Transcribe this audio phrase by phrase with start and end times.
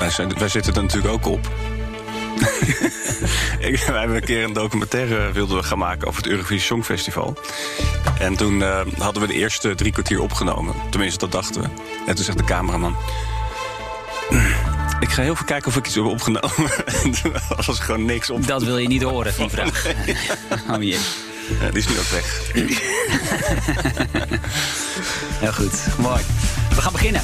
[0.00, 1.48] Wij, zijn, wij zitten er natuurlijk ook op.
[3.58, 7.36] Ik, wij hebben een keer een documentaire wilden we gaan maken over het Eurovisie Songfestival.
[8.18, 10.74] En toen eh, hadden we de eerste drie kwartier opgenomen.
[10.90, 11.68] Tenminste, dat dachten we.
[12.06, 12.96] En toen zegt de cameraman...
[15.00, 16.70] Ik ga heel veel kijken of ik iets heb opgenomen.
[17.02, 18.46] En toen was er gewoon niks op.
[18.46, 19.86] Dat wil je niet horen, die vraag.
[20.70, 20.98] Oh jee.
[21.60, 22.52] Ja, die is nu ook weg.
[25.40, 26.22] Heel goed, mooi.
[26.74, 27.22] We gaan beginnen.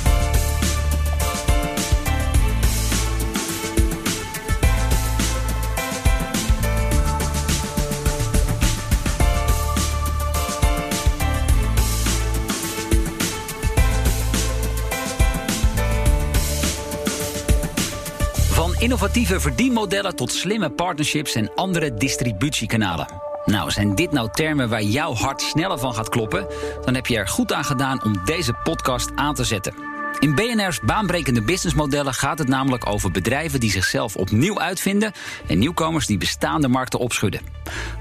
[18.86, 23.06] Innovatieve verdienmodellen tot slimme partnerships en andere distributiekanalen.
[23.44, 26.46] Nou, zijn dit nou termen waar jouw hart sneller van gaat kloppen?
[26.84, 29.95] Dan heb je er goed aan gedaan om deze podcast aan te zetten.
[30.18, 35.12] In BNR's baanbrekende businessmodellen gaat het namelijk over bedrijven die zichzelf opnieuw uitvinden
[35.46, 37.40] en nieuwkomers die bestaande markten opschudden.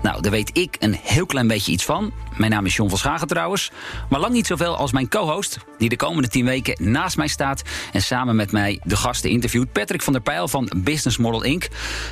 [0.02, 2.13] Nou, daar weet ik een heel klein beetje iets van.
[2.38, 3.72] Mijn naam is John van Schagen trouwens,
[4.09, 7.61] maar lang niet zoveel als mijn co-host, die de komende tien weken naast mij staat
[7.94, 9.72] en samen met mij de gasten interviewt.
[9.72, 11.67] Patrick van der Pijl van Business Model Inc.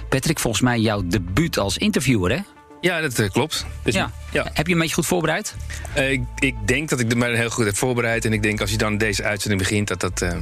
[0.10, 2.40] Patrick, volgens mij jouw debuut als interviewer, hè?
[2.84, 3.66] Ja, dat eh, klopt.
[3.84, 4.12] Dus, Ja.
[4.32, 4.48] ja.
[4.54, 5.56] Heb je een beetje goed voorbereid?
[5.94, 8.26] Eh, ik, ik denk dat ik me heel goed heb voorbereid.
[8.26, 10.22] En ik denk als je dan deze uitzending begint, dat dat.
[10.22, 10.38] eh,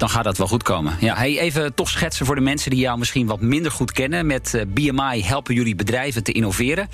[0.00, 0.96] Dan gaat dat wel goed komen.
[1.00, 4.26] Ja, hey, even toch schetsen voor de mensen die jou misschien wat minder goed kennen.
[4.26, 6.88] Met eh, BMI helpen jullie bedrijven te innoveren.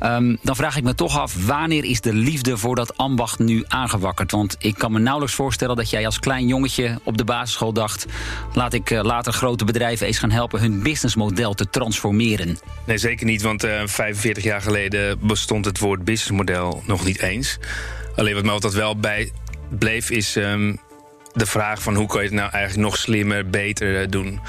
[0.00, 3.64] Ehm, dan vraag ik me toch af, wanneer is de liefde voor dat ambacht nu
[3.68, 4.30] aangewakkerd?
[4.30, 8.06] Want ik kan me nauwelijks voorstellen dat jij als klein jongetje op de basisschool dacht...
[8.52, 12.58] laat ik eh, later grote bedrijven eens gaan helpen hun businessmodel te transformeren.
[12.86, 13.42] nee, zeker niet.
[13.42, 17.58] Want eh 45 jaar geleden bestond het woord businessmodel nog niet eens.
[18.16, 19.32] Alleen wat me altijd wel bij
[19.68, 20.74] bleef, is ehm,
[21.36, 24.40] de vraag van hoe kan je het nou eigenlijk nog slimmer, beter eh, doen.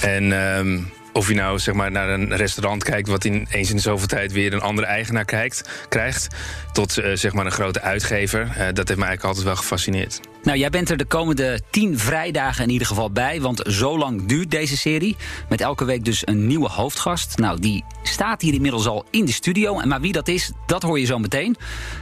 [0.00, 0.32] En.
[0.32, 0.78] ehm,
[1.18, 4.32] of je nou zeg maar, naar een restaurant kijkt, wat in, eens in zoveel tijd
[4.32, 6.28] weer een andere eigenaar kijkt, krijgt,
[6.72, 8.40] tot eh, zeg maar een grote uitgever.
[8.40, 10.20] Eh, dat heeft me eigenlijk altijd wel gefascineerd.
[10.42, 13.40] Nou, jij bent er de komende tien vrijdagen in ieder geval bij.
[13.40, 15.16] Want zo lang duurt deze serie.
[15.48, 17.38] Met elke week dus een nieuwe hoofdgast.
[17.38, 19.80] Nou, die staat hier inmiddels al in de studio.
[19.84, 21.56] Maar wie dat is, dat hoor je zo meteen.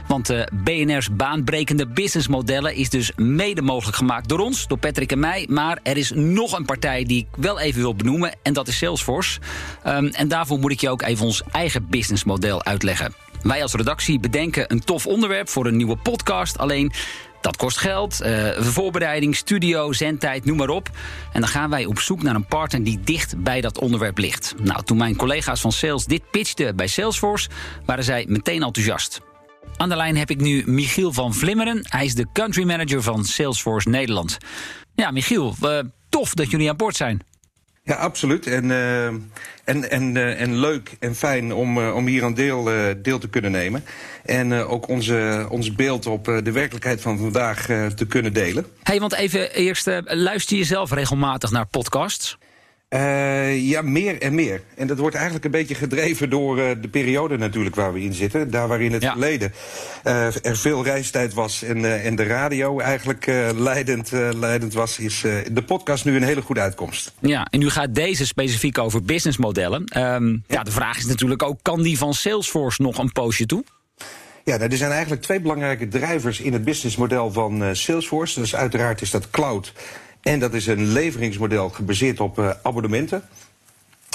[0.07, 5.19] Want eh, BNR's baanbrekende businessmodellen is dus mede mogelijk gemaakt door ons, door Patrick en
[5.19, 5.45] mij.
[5.49, 8.35] Maar er is nog een partij die ik wel even wil benoemen.
[8.43, 9.39] En dat is Salesforce.
[9.83, 13.13] Ehm, en daarvoor moet ik je ook even ons eigen businessmodel uitleggen.
[13.41, 16.57] Wij als redactie bedenken een tof onderwerp voor een nieuwe podcast.
[16.57, 16.91] Alleen
[17.41, 20.89] dat kost geld, eh, voorbereiding, studio, zendtijd, noem maar op.
[21.33, 24.55] En dan gaan wij op zoek naar een partner die dicht bij dat onderwerp ligt.
[24.63, 27.49] Nou, toen mijn collega's van Sales dit pitchten bij Salesforce,
[27.85, 29.19] waren zij meteen enthousiast.
[29.77, 31.79] Aan de lijn heb ik nu Michiel van Vlimmeren.
[31.83, 34.37] Hij is de country manager van Salesforce Nederland.
[34.95, 37.21] Ja, Michiel, eh, tof dat jullie aan boord zijn.
[37.87, 38.47] Ja, absoluut.
[38.47, 42.69] En, eh, en, en, eh, en leuk en fijn om, eh, om hier aan deel,
[43.01, 43.83] deel te kunnen nemen.
[44.25, 47.65] En ook onze, ons beeld op de werkelijkheid van vandaag
[47.95, 48.65] te kunnen delen.
[48.83, 52.37] hey, want even eerst, luister je zelf regelmatig naar podcasts?
[52.89, 54.61] Eh, ja, meer en meer.
[54.75, 58.13] En dat wordt eigenlijk een beetje gedreven door eh, de periode natuurlijk waar we in
[58.13, 58.51] zitten.
[58.51, 59.11] Daar waar in het Ja.
[59.11, 59.53] verleden
[60.03, 63.25] eh, er veel reistijd was en, en de radio eigenlijk
[63.55, 64.99] leidend, leidend was...
[64.99, 65.21] is
[65.51, 67.13] de podcast nu een hele goede uitkomst.
[67.19, 69.85] Ja, en nu gaat deze specifiek over businessmodellen.
[69.85, 73.63] Ehm, ja, de vraag is natuurlijk ook, kan die van Salesforce nog een poosje toe?
[74.43, 78.39] Ja, nou, er zijn eigenlijk twee belangrijke drijvers in het businessmodel van Salesforce.
[78.39, 79.73] Dus uiteraard is dat cloud.
[80.27, 83.23] En dat is een leveringsmodel gebaseerd op eh, abonnementen.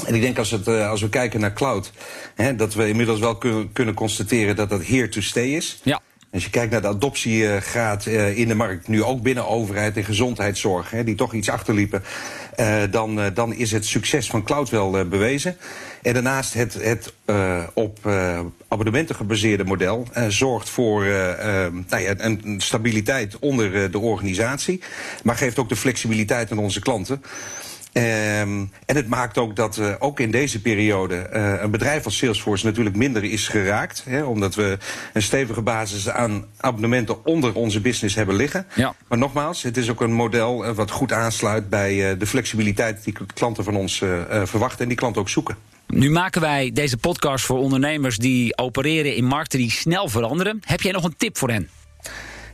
[0.06, 1.92] En ik denk als, het, eh, als we kijken naar cloud,
[2.34, 5.80] hè, dat we inmiddels wel kunnen, kunnen constateren dat dat here to stay is.
[5.82, 6.00] Ja.
[6.32, 10.04] Als je kijkt naar de adoptiegraad eh, in de markt, nu ook binnen overheid en
[10.04, 12.02] gezondheidszorg, hè, die toch iets achterliepen,
[12.90, 15.56] dan, dan is het succes van cloud wel bewezen.
[16.02, 21.72] En daarnaast het, het eh, op eh, abonnementen gebaseerde model eh, zorgt voor eh, eh,
[21.88, 24.80] nou ja, een stabiliteit onder de organisatie,
[25.22, 27.22] maar geeft ook de flexibiliteit aan onze klanten.
[27.92, 31.28] Ehm, en het maakt ook dat ook in deze periode
[31.62, 34.02] een bedrijf als Salesforce natuurlijk minder is geraakt.
[34.06, 34.78] Hè, omdat we
[35.12, 38.66] een stevige basis aan abonnementen onder onze business hebben liggen.
[38.74, 38.94] Ja.
[39.08, 43.64] Maar nogmaals, het is ook een model wat goed aansluit bij de flexibiliteit die klanten
[43.64, 43.96] van ons
[44.44, 45.71] verwachten en die klanten ook zoeken.
[45.86, 50.60] Nu maken wij deze podcast voor ondernemers die opereren in markten die snel veranderen.
[50.64, 51.68] Heb jij nog een tip voor hen?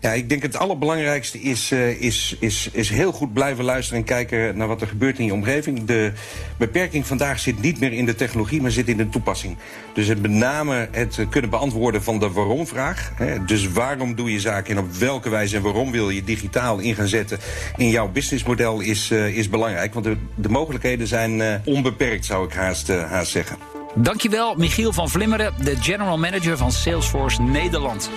[0.01, 4.07] Ja, ik denk het allerbelangrijkste is, uh, is, is, is heel goed blijven luisteren en
[4.07, 5.85] kijken naar wat er gebeurt in je omgeving.
[5.85, 6.13] De
[6.59, 9.57] beperking vandaag zit niet meer in de technologie, maar zit in de toepassing.
[9.95, 13.13] Dus het met name het kunnen beantwoorden van de waarom-vraag.
[13.47, 16.95] Dus waarom doe je zaken en op welke wijze en waarom wil je digitaal in
[16.95, 17.39] gaan zetten
[17.77, 19.95] in jouw businessmodel is, uh, is belangrijk.
[19.95, 23.57] Want de, de mogelijkheden zijn onbeperkt, zou ik haast, haast zeggen.
[23.95, 28.11] Dankjewel, Michiel van Vlimmeren, de General Manager van Salesforce Nederland.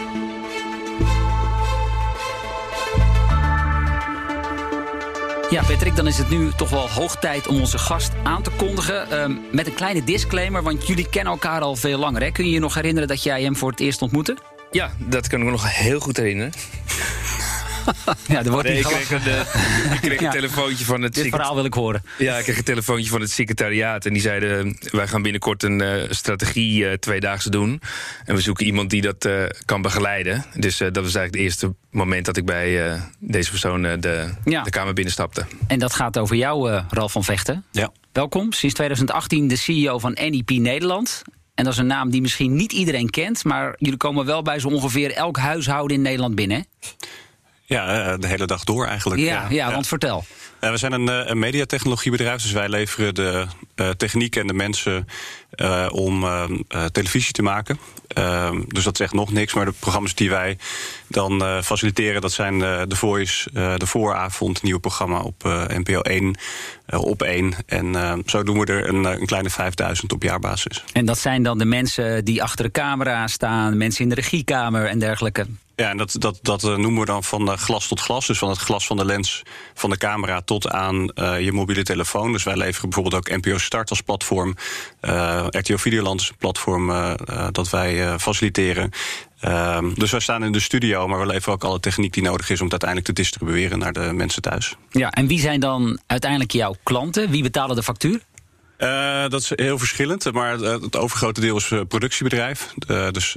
[5.51, 8.50] Ja, Patrick, dan is het nu toch wel hoog tijd om onze gast aan te
[8.50, 9.07] kondigen.
[9.12, 12.21] Uh, met een kleine disclaimer, want jullie kennen elkaar al veel langer.
[12.21, 12.31] Hè?
[12.31, 14.38] Kun je je nog herinneren dat jij hem voor het eerst ontmoette?
[14.71, 16.51] Ja, dat kan ik me nog heel goed herinneren.
[18.28, 19.39] Ja, er wordt nee, niet ik kreeg een, uh,
[19.94, 20.31] ik kreeg een Ja.
[20.31, 22.04] telefoontje van het Dit verhaal wil ik horen.
[22.18, 24.06] Ja, ik kreeg een telefoontje van het secretariaat.
[24.06, 27.81] En die zeiden: Wij gaan binnenkort een eh, strategie eh, tweedaagse doen.
[28.25, 30.45] En we zoeken iemand die dat eh, kan begeleiden.
[30.54, 33.94] Dus eh, dat was eigenlijk het eerste moment dat ik bij eh, deze persoon eh,
[34.00, 34.63] de, Ja.
[34.63, 35.45] de kamer binnenstapte.
[35.68, 37.63] En dat gaat over jou, eh, Ralf van Vechten.
[37.72, 37.92] Ja.
[38.12, 41.22] Welkom, sinds 2018 de CEO van NEP Nederland.
[41.56, 43.44] En dat is een naam die misschien niet iedereen kent...
[43.44, 46.57] maar jullie komen wel bij zo ongeveer elk huishouden in Nederland binnen.
[46.57, 46.63] hè?
[47.71, 49.21] Ja, eh, de hele dag door eigenlijk.
[49.21, 50.25] Ja, ja, want vertel.
[50.62, 53.45] Eh, we zijn een, eh, een mediatechnologiebedrijf, dus wij leveren de
[53.75, 55.07] eh, techniek en de mensen
[55.89, 56.25] om
[56.91, 57.79] televisie te maken.
[58.07, 60.57] Ehm, dus dat zegt nog niks, maar de programma's die wij
[61.07, 66.38] dan faciliteren, dat zijn The Voice, de vooravond, nieuwe programma op NPO 1,
[66.91, 67.53] eh, op 1.
[67.65, 70.83] En eh, zo doen we er een, een kleine 5000 op jaarbasis.
[70.94, 73.77] En dat zijn dan de mensen die achter de camera staan...
[73.77, 75.45] mensen in de regiekamer en dergelijke.
[75.81, 78.28] Ja, en dat, dat, dat eh, noemen we dan van eh, glas tot glas.
[78.28, 79.42] Dus van het glas van de lens
[79.74, 82.31] van de camera tot aan eh, je mobiele telefoon.
[82.31, 84.56] Dus wij leveren bijvoorbeeld ook NPO Start als platform.
[85.00, 86.92] Eh, RTO Videoland is een platform
[87.51, 88.92] dat wij faciliteren.
[89.39, 92.50] Ehm, dus wij staan in de studio, maar we leveren ook alle techniek die nodig
[92.50, 94.75] is om het uiteindelijk te distribueren naar de mensen thuis.
[94.89, 97.30] Ja, en wie zijn dan uiteindelijk jouw klanten?
[97.30, 98.22] Wie betalen de factuur?
[98.81, 102.74] Eh, dat is heel verschillend, maar het, het overgrote deel is eh, productiebedrijf.
[102.88, 103.36] Eh, dus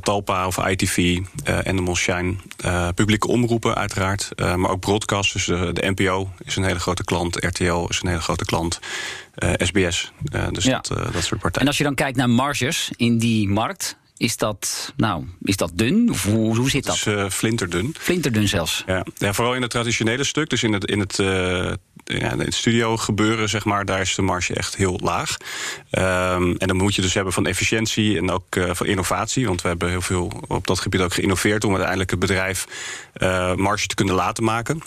[0.00, 1.18] Talpa of ITV,
[1.64, 2.34] Animal Shine,
[2.94, 4.28] publieke omroepen uiteraard.
[4.36, 7.44] maar ook broadcast, dus de NPO is een hele grote klant.
[7.44, 8.78] RTL is een hele grote klant.
[9.56, 10.12] SBS,
[10.50, 10.80] dus Ja.
[10.80, 11.68] dat, dat soort En partijen.
[11.68, 13.96] als je dan kijkt naar marges in die markt...
[14.16, 16.10] is dat, nou, is dat dun?
[16.10, 17.26] Of hoe, hoe zit Dat dat?
[17.26, 17.94] is flinterdun.
[17.98, 18.82] Flinterdun zelfs.
[18.86, 19.04] Ja.
[19.16, 21.16] ja, vooral in het traditionele stuk, dus in het, in het,
[22.04, 25.36] in het studio gebeuren, zeg maar, daar is de marge echt heel laag.
[25.90, 29.46] Ehm, en dan moet je dus hebben van efficiëntie en ook eh, van innovatie.
[29.46, 32.66] Want we hebben heel veel op dat gebied ook geïnnoveerd om uiteindelijk het bedrijf
[33.12, 34.82] eh, marge te kunnen laten maken.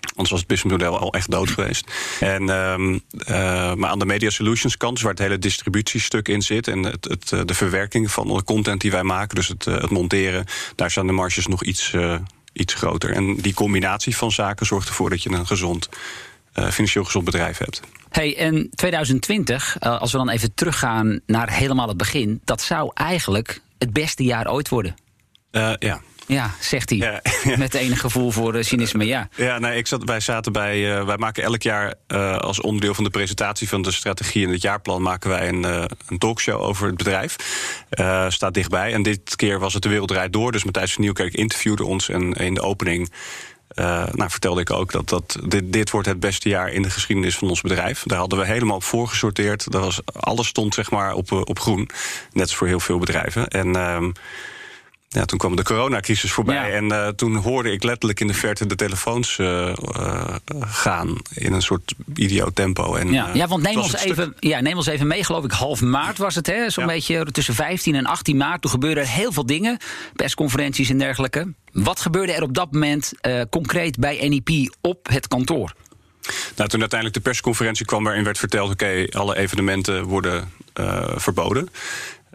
[0.00, 1.92] Anders was het businessmodel al echt dood geweest.
[2.20, 6.42] En, ehm, eh, maar aan de Media Solutions kant, dus waar het hele distributiestuk in
[6.42, 6.68] zit...
[6.68, 10.44] en het, het, de verwerking van de content die wij maken, dus het, het monteren...
[10.74, 11.94] daar zijn de marges nog iets,
[12.52, 13.10] iets groter.
[13.10, 15.88] En die combinatie van zaken zorgt ervoor dat je een gezond,
[16.52, 17.80] eh, financieel gezond bedrijf hebt.
[18.10, 22.40] Hey, en 2020, eh, als we dan even teruggaan naar helemaal het begin...
[22.44, 24.94] dat zou eigenlijk het beste jaar ooit worden.
[25.50, 26.00] Eh, ja.
[26.26, 26.98] Ja, zegt hij.
[26.98, 27.20] Ja.
[27.56, 29.28] Met enig gevoel voor cynisme, ja.
[29.36, 31.04] Ja, nee, ik zat, wij zaten bij.
[31.04, 31.94] wij maken elk jaar
[32.38, 35.64] als onderdeel van de presentatie van de strategie en het jaarplan maken wij een,
[36.08, 37.36] een talkshow over het bedrijf.
[38.28, 38.92] Staat dichtbij.
[38.92, 40.52] En dit keer was het de wereld draait door.
[40.52, 43.10] Dus Matthijs van Nieuwkerk interviewde ons en in de opening.
[43.74, 46.90] Eh, nou, vertelde ik ook dat, dat dit, dit wordt het beste jaar in de
[46.90, 48.02] geschiedenis van ons bedrijf.
[48.06, 49.70] Daar hadden we helemaal op voorgesorteerd.
[49.70, 51.88] Dat was, alles stond zeg maar op, eh, op groen.
[52.32, 53.48] Net als voor heel veel bedrijven.
[53.48, 54.10] En ehm,
[55.12, 56.54] ja, toen kwam de coronacrisis voorbij.
[56.70, 56.76] Ja.
[56.76, 61.16] En eh, toen hoorde ik letterlijk in de verte de telefoons eh, eh, gaan.
[61.34, 62.94] In een soort idioot tempo.
[62.94, 64.10] En, Ja, ja want neem ons, stuk.
[64.10, 65.50] even, ja, neem ons even mee, geloof ik.
[65.50, 66.70] Half maart was het, hè?
[66.70, 66.90] Zo'n Ja.
[66.92, 68.62] beetje tussen 15 en 18 maart.
[68.62, 69.78] Toen gebeurden er heel veel dingen.
[70.14, 71.52] Persconferenties en dergelijke.
[71.72, 73.12] Wat gebeurde er op dat moment
[73.50, 75.72] concreet bij NEP op het kantoor?
[76.56, 78.70] Nou, toen uiteindelijk de persconferentie kwam waarin werd verteld...
[78.70, 80.52] oké, alle evenementen worden
[81.16, 81.68] verboden.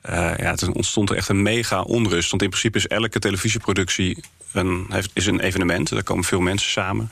[0.08, 2.30] Eh, ja, toen ontstond er echt een mega onrust.
[2.30, 5.90] Want in principe is elke televisieproductie een, heeft, is een evenement.
[5.90, 7.10] Daar komen veel mensen samen.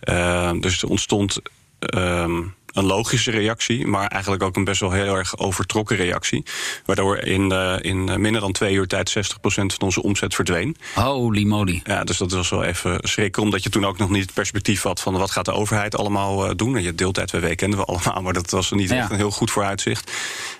[0.00, 1.38] Eh, dus er ontstond
[1.78, 2.42] ehm,
[2.72, 3.86] een logische reactie...
[3.86, 6.44] maar eigenlijk ook een best wel heel erg overtrokken reactie.
[6.84, 10.76] Waardoor in, eh, in eh, minder dan twee uur tijd 60% van onze omzet verdween.
[10.94, 11.80] Holy moly.
[11.84, 13.42] Ja, dus dat was wel even schrikken.
[13.42, 16.46] Omdat je toen ook nog niet het perspectief had van wat gaat de overheid allemaal
[16.48, 16.76] eh, doen.
[16.76, 18.96] En je deeltijd WW kenden we allemaal, maar dat was niet Ja.
[18.96, 20.12] echt een heel goed vooruitzicht.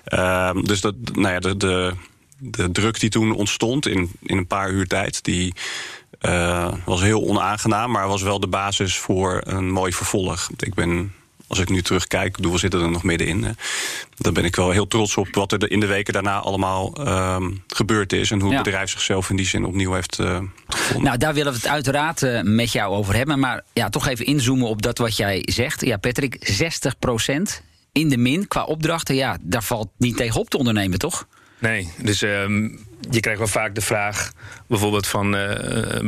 [0.05, 1.95] Ehm, dus dat, nou ja, de, de,
[2.39, 5.55] de druk die toen ontstond in, in een paar uur tijd, die
[6.85, 10.49] was heel onaangenaam, maar was wel de basis voor een mooi vervolg.
[10.57, 11.13] Ik ben
[11.49, 13.45] als ik nu terugkijk, bedoel, we zitten er nog middenin.
[13.45, 13.51] Hè.
[14.17, 17.51] Dan ben ik wel heel trots op wat er in de weken daarna allemaal ehm,
[17.67, 18.31] gebeurd is.
[18.31, 20.39] En hoe het bedrijf zichzelf in die zin opnieuw heeft uh,
[20.69, 21.05] gevonden.
[21.05, 23.39] Nou, daar willen we het uiteraard uh, met jou over hebben.
[23.39, 25.85] Maar ja, toch even inzoomen op dat wat jij zegt.
[25.85, 26.61] Ja, Patrick,
[27.61, 29.15] 60% in de min qua opdrachten.
[29.15, 31.27] Ja, daar valt niet tegen op te ondernemen, toch?
[31.59, 34.33] Nee, dus um, je krijgt wel vaak de vraag,
[34.67, 35.51] bijvoorbeeld van uh,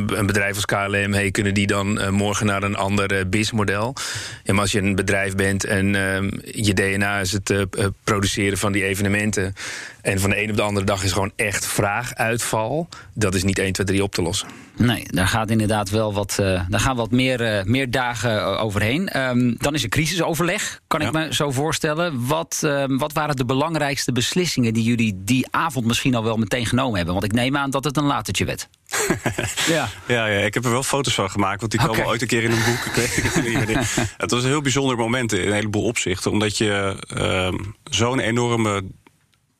[0.07, 3.95] een bedrijf als KLM, hey, kunnen die dan uh, morgen naar een ander uh, businessmodel?
[4.43, 7.65] Ja, maar als je een bedrijf bent en ehm, je DNA is het
[8.03, 9.53] produceren van die evenementen,
[10.01, 13.59] en van de ene op de andere dag is gewoon echt vraaguitval, dat is niet
[13.59, 14.47] 1, 2, 3 op te lossen.
[14.75, 19.19] Nee, daar gaat inderdaad wel wat, daar gaan wat meer, meer dagen overheen.
[19.19, 21.07] Um, dan is er crisisoverleg, kan ja.
[21.07, 22.27] ik me zo voorstellen.
[22.27, 26.65] Wat, ehm, wat waren de belangrijkste beslissingen die jullie die avond misschien al wel meteen
[26.65, 27.13] genomen hebben?
[27.13, 28.69] Want ik neem aan dat het een latertje werd.
[29.75, 29.89] ja.
[30.07, 32.43] Ja, ja, ik heb er wel foto's van gemaakt, want die komen ooit een keer
[32.43, 32.95] in een boek.
[34.17, 37.53] het was een heel bijzonder moment in een heleboel opzichten, omdat je uh,
[37.83, 38.83] zo'n enorme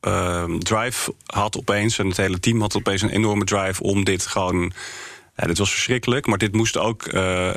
[0.06, 4.26] uh, drive had opeens, en het hele team had opeens een enorme drive om dit
[4.26, 4.72] gewoon
[5.36, 7.50] ja, dit was verschrikkelijk, maar dit moest ook uh,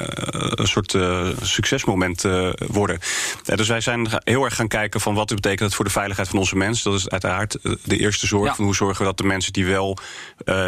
[0.49, 2.99] een soort uh, succesmoment uh, worden.
[3.43, 6.39] dus wij zijn heel erg gaan kijken van wat betekent het voor de veiligheid van
[6.39, 6.91] onze mensen.
[6.91, 8.47] Dat is uiteraard de eerste zorg.
[8.47, 8.55] Ja.
[8.55, 9.97] Van hoe zorgen we dat de mensen die wel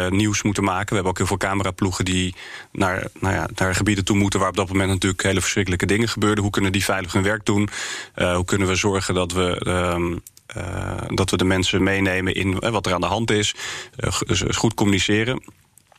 [0.08, 0.88] nieuws moeten maken.
[0.88, 2.34] We hebben ook heel veel cameraploegen die
[2.72, 6.08] naar, nou ja, naar gebieden toe moeten waar op dat moment natuurlijk hele verschrikkelijke dingen
[6.08, 6.42] gebeurden.
[6.42, 7.68] Hoe kunnen die veilig hun werk doen?
[8.14, 10.20] hoe kunnen we zorgen dat we.
[10.56, 13.54] Uh, dat we de mensen meenemen in uh, wat er aan de hand is.
[13.96, 15.42] Uh, goed communiceren.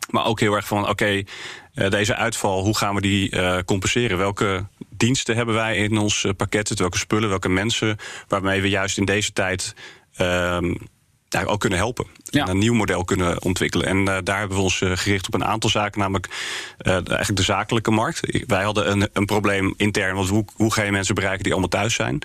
[0.09, 1.23] Maar ook heel erg van, oké,
[1.73, 3.31] deze uitval, hoe gaan we die
[3.63, 4.17] compenseren?
[4.17, 6.79] Welke diensten hebben wij in ons pakket?
[6.79, 7.97] Welke spullen, welke mensen...
[8.27, 9.75] waarmee we juist in deze tijd
[11.29, 12.05] ja, ook kunnen helpen.
[12.23, 12.43] Ja.
[12.43, 13.85] En een nieuw model kunnen ontwikkelen.
[13.85, 15.99] En daar hebben we ons gericht op een aantal zaken.
[15.99, 16.27] Namelijk
[16.77, 18.43] eigenlijk de zakelijke markt.
[18.47, 20.15] Wij hadden een, een probleem intern.
[20.15, 22.21] Want hoe, hoe ga je mensen bereiken die allemaal thuis zijn?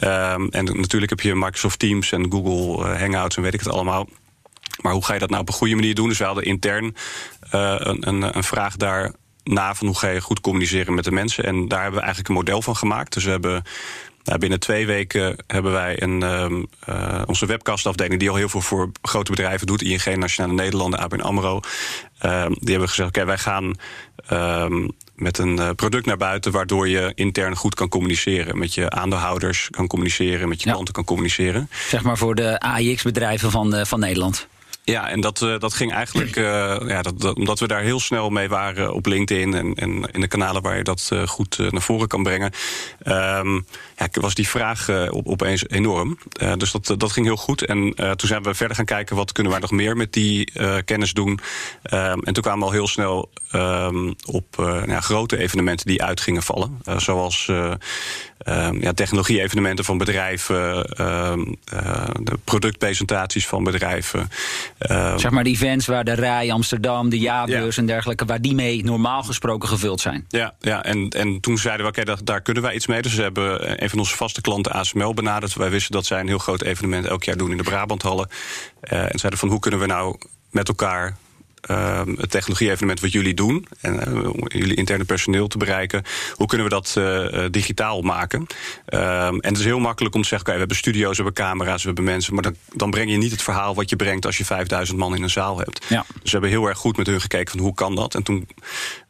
[0.00, 4.08] Um, en natuurlijk heb je Microsoft Teams en Google Hangouts en weet ik het allemaal...
[4.80, 6.08] Maar hoe ga je dat nou op een goede manier doen?
[6.08, 6.96] Dus we hadden intern
[7.50, 9.12] een, een, een vraag daar
[9.44, 11.44] na van hoe ga je goed communiceren met de mensen.
[11.44, 13.12] En daar hebben we eigenlijk een model van gemaakt.
[13.12, 13.62] Dus we hebben
[14.24, 18.20] nou, binnen twee weken hebben wij een, um, uh, onze webcastafdeling...
[18.20, 19.82] die al heel veel voor grote bedrijven doet.
[19.82, 21.60] ING, Nationale Nederlanden, ABN AMRO.
[22.22, 23.74] Uh, die hebben gezegd, oké, okay, wij gaan
[24.30, 26.52] um, met een uh, product naar buiten...
[26.52, 28.58] waardoor je intern goed kan communiceren.
[28.58, 30.72] Met je aandeelhouders kan communiceren, met je ja.
[30.72, 31.70] klanten kan communiceren.
[31.88, 34.48] Zeg maar voor de AIX-bedrijven van, van Nederland.
[34.84, 36.44] Ja, en dat, uh, dat ging eigenlijk, uh,
[36.86, 40.20] ja, dat, dat, omdat we daar heel snel mee waren op LinkedIn en, en in
[40.20, 42.52] de kanalen waar je dat uh, goed naar voren kan brengen,
[43.04, 46.18] um, ja, was die vraag op, opeens enorm.
[46.56, 47.64] dus dat, dat ging heel goed.
[47.64, 50.52] En toen zijn we verder gaan kijken wat kunnen wij nog meer met die
[50.84, 51.40] kennis doen.
[51.92, 54.44] Um, en toen kwamen we al heel snel um, op
[54.86, 56.80] ja, grote evenementen die uit gingen vallen.
[56.96, 57.50] zoals
[58.48, 64.20] Um, ja, technologie-evenementen van bedrijven, um, uh, de productpresentaties van bedrijven.
[64.90, 67.80] Um, zeg maar die events waar de Rij Amsterdam, de jaarbeurs ja.
[67.80, 70.24] en dergelijke, waar die mee normaal gesproken gevuld zijn.
[70.28, 73.02] Ja, ja en, en toen zeiden we, oké, okay, daar kunnen wij iets mee.
[73.02, 75.54] Dus we hebben een van onze vaste klanten ASML benaderd.
[75.54, 78.28] Wij wisten dat zij een heel groot evenement elk jaar doen in de Brabanthallen.
[78.92, 80.16] Uh, en zeiden van, hoe kunnen we nou
[80.50, 81.16] met elkaar
[81.70, 86.02] uh, het technologie-evenement wat jullie doen, en uh, jullie interne personeel te bereiken,
[86.34, 88.46] hoe kunnen we dat uh, digitaal maken?
[88.86, 91.44] en het is heel makkelijk om te zeggen: oké, okay, we hebben studio's, we hebben
[91.44, 94.26] camera's, we hebben mensen, maar dan, dan breng je niet het verhaal wat je brengt
[94.26, 95.86] als je 5000 man in een zaal hebt.
[95.88, 96.04] Ja.
[96.12, 98.14] Dus we hebben heel erg goed met hun gekeken van hoe kan dat?
[98.14, 98.48] En toen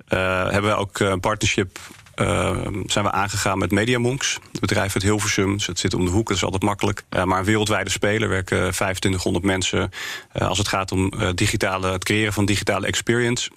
[0.09, 1.78] hebben we ook een partnership
[2.16, 4.38] uh, zijn we aangegaan met Mediamonks.
[4.52, 5.52] Het bedrijf uit Hilversum.
[5.52, 7.02] Dus het zit om de hoek, dat is altijd makkelijk.
[7.11, 9.90] Uh, maar een wereldwijde speler, werken 2500 mensen.
[10.35, 13.50] Uh, als het gaat om digitale, het creëren van digitale experience.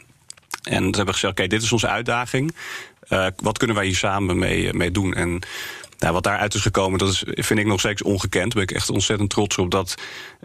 [0.63, 2.55] En we hebben gezegd, oké, dit is onze uitdaging.
[3.35, 5.13] wat kunnen wij hier samen mee, mee doen?
[5.13, 5.41] En
[5.99, 8.53] nou, wat daaruit is gekomen, dat is, vind ik nog steeds ongekend.
[8.53, 9.95] Daar ben ik echt ontzettend trots op dat,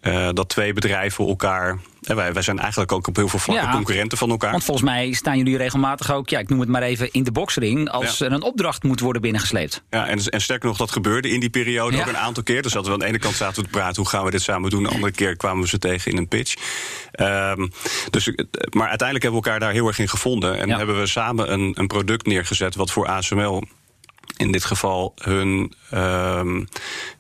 [0.03, 1.79] uh, dat twee bedrijven elkaar.
[2.01, 4.51] En wij, wij zijn eigenlijk ook op heel veel vlakken ja, concurrenten van elkaar.
[4.51, 7.33] Want volgens mij staan jullie regelmatig ook, ja, ik noem het maar even, in de
[7.33, 7.91] boksring.
[7.91, 8.27] als ja.
[8.27, 9.83] er een opdracht moet worden binnengesleept.
[9.91, 12.03] Ja, en, en sterker nog, dat gebeurde in die periode ja.
[12.03, 12.63] ook een aantal keer.
[12.63, 14.43] Dus dat we aan de ene kant zaten we te praten, hoe gaan we dit
[14.43, 14.83] samen doen?
[14.83, 16.55] De andere keer kwamen we ze tegen in een pitch.
[17.21, 17.73] Um,
[18.11, 18.27] dus,
[18.71, 20.59] maar uiteindelijk hebben we elkaar daar heel erg in gevonden.
[20.59, 23.63] En hebben we samen een, een product neergezet wat voor ASML
[24.41, 26.69] in dit geval hun, um,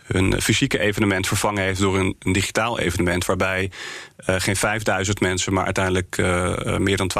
[0.06, 3.26] hun fysieke evenement vervangen heeft door een, digitaal evenement.
[3.26, 3.70] Waarbij
[4.28, 7.10] uh, geen 5000 mensen, maar uiteindelijk uh, meer dan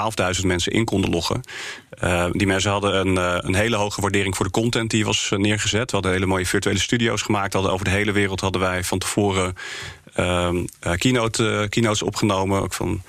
[0.40, 1.40] 12.000 mensen in konden loggen.
[2.04, 3.16] Uh, die mensen hadden een,
[3.46, 5.90] een hele hoge waardering voor de content die was neergezet.
[5.90, 7.52] We hadden hele mooie virtuele studio's gemaakt.
[7.52, 9.54] Hadden over de hele wereld hadden wij van tevoren ehm,
[10.98, 12.62] keynote, keynotes opgenomen.
[12.62, 13.02] Ook van,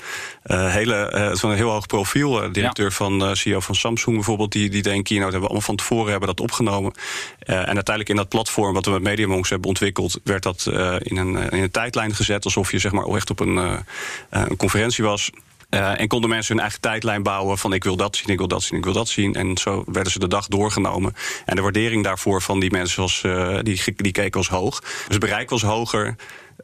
[0.44, 2.52] hele, van een heel hoog profiel.
[2.52, 5.32] directeur van CEO van Samsung bijvoorbeeld, die, die deed een keynote.
[5.32, 6.94] Hebben allemaal van tevoren hebben dat opgenomen.
[7.40, 10.66] en uiteindelijk in dat platform wat we met MediaMonks hebben ontwikkeld, werd dat
[10.98, 12.46] in, een, in een tijdlijn gezet.
[12.46, 13.84] Alsof je zeg maar echt op een,
[14.30, 15.32] een conferentie was.
[15.72, 18.48] Uh, en konden mensen hun eigen tijdlijn bouwen van ik wil dat zien, ik wil
[18.48, 19.36] dat zien, ik wil dat zien.
[19.36, 21.14] En zo werden ze de dag doorgenomen.
[21.46, 24.80] En de waardering daarvoor van die mensen was, uh, die, die keken was hoog.
[24.80, 26.16] Dus het bereik was hoger.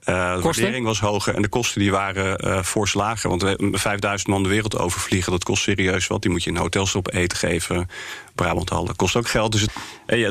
[0.05, 3.29] Uh, de waardering was hoger en de kosten die waren uh, fors lager.
[3.29, 6.21] Want 5000 man de wereld overvliegen, dat kost serieus wat.
[6.21, 7.89] Die moet je in hotels op eten geven.
[8.35, 9.51] Brabant dat kost ook geld.
[9.51, 9.71] Dus het,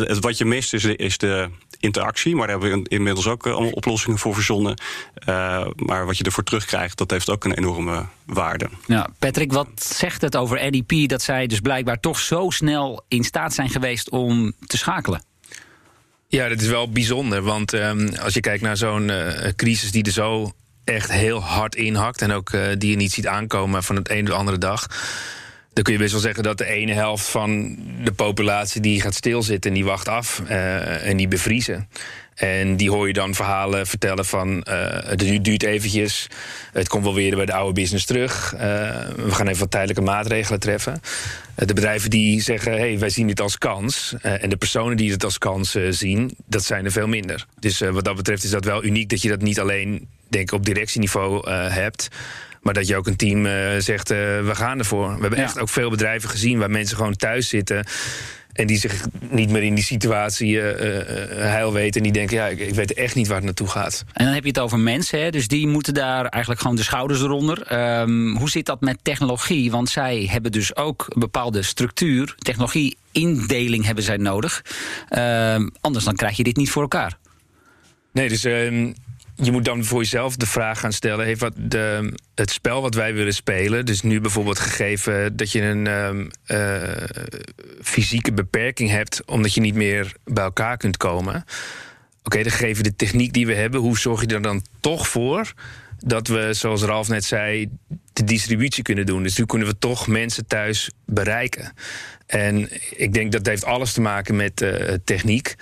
[0.08, 1.48] het, wat je mist is, is de
[1.80, 2.36] interactie.
[2.36, 4.80] Maar daar hebben we inmiddels ook allemaal oplossingen voor verzonnen.
[5.28, 8.68] Uh, maar wat je ervoor terugkrijgt, dat heeft ook een enorme waarde.
[8.86, 13.24] Ja, Patrick, wat zegt het over NDP dat zij dus blijkbaar toch zo snel in
[13.24, 15.22] staat zijn geweest om te schakelen?
[16.28, 17.42] Ja, dat is wel bijzonder.
[17.42, 20.52] Want um, als je kijkt naar zo'n uh, crisis die er zo
[20.84, 22.22] echt heel hard inhakt.
[22.22, 24.86] En ook uh, die je niet ziet aankomen van het een de andere dag
[25.76, 29.14] dan kun je best wel zeggen dat de ene helft van de populatie die gaat
[29.14, 31.88] stilzitten en die wacht af uh, en die bevriezen.
[32.36, 36.26] En die hoor je dan verhalen vertellen van uh, het duurt eventjes,
[36.72, 38.54] het komt wel weer bij de oude business terug.
[38.54, 38.60] Uh,
[39.16, 41.00] we gaan even wat tijdelijke maatregelen treffen.
[41.54, 44.14] de bedrijven die zeggen, hey, wij zien dit als kans.
[44.20, 47.46] en de personen die het als kans zien, dat zijn er veel minder.
[47.58, 50.64] Dus wat dat betreft is dat wel uniek dat je dat niet alleen denk op
[50.64, 52.08] directieniveau hebt.
[52.60, 53.46] Maar dat je ook een team
[53.80, 55.14] zegt, we gaan ervoor.
[55.14, 57.84] We hebben echt ook veel bedrijven gezien waar mensen gewoon thuis zitten.
[58.56, 60.62] En die zich niet meer in die situatie uh,
[61.36, 61.96] heil weten.
[61.96, 64.04] En die denken, ja, ik, ik, weet echt niet waar het naartoe gaat.
[64.12, 65.30] En dan heb je het over mensen, hè?
[65.30, 67.72] dus die moeten daar eigenlijk gewoon de schouders eronder.
[68.00, 69.70] Um, hoe zit dat met technologie?
[69.70, 74.64] Want zij hebben dus ook een bepaalde structuur, technologie, indeling hebben zij nodig.
[75.18, 77.18] Um, anders dan krijg je dit niet voor elkaar.
[78.12, 78.92] Nee, dus uh,
[79.36, 82.94] je moet dan voor jezelf de vraag gaan stellen: heeft wat de, het spel wat
[82.94, 86.82] wij willen spelen, dus nu bijvoorbeeld gegeven dat je een um, uh,
[87.82, 91.34] fysieke beperking hebt, omdat je niet meer bij elkaar kunt komen.
[91.34, 91.44] Oké,
[92.22, 95.52] okay, dan gegeven de techniek die we hebben, hoe zorg je er dan toch voor
[95.98, 97.68] dat we, zoals Ralf net zei,
[98.12, 99.22] de distributie kunnen doen?
[99.22, 101.72] Dus nu kunnen we toch mensen thuis bereiken.
[102.26, 105.54] En ik denk dat heeft alles te maken met uh, techniek.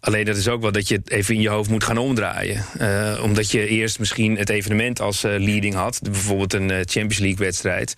[0.00, 2.64] Alleen dat is ook wel dat je het even in je hoofd moet gaan omdraaien.
[2.80, 6.00] Uh, omdat je eerst misschien het evenement als uh, leading had.
[6.02, 7.94] Bijvoorbeeld een uh, Champions League wedstrijd.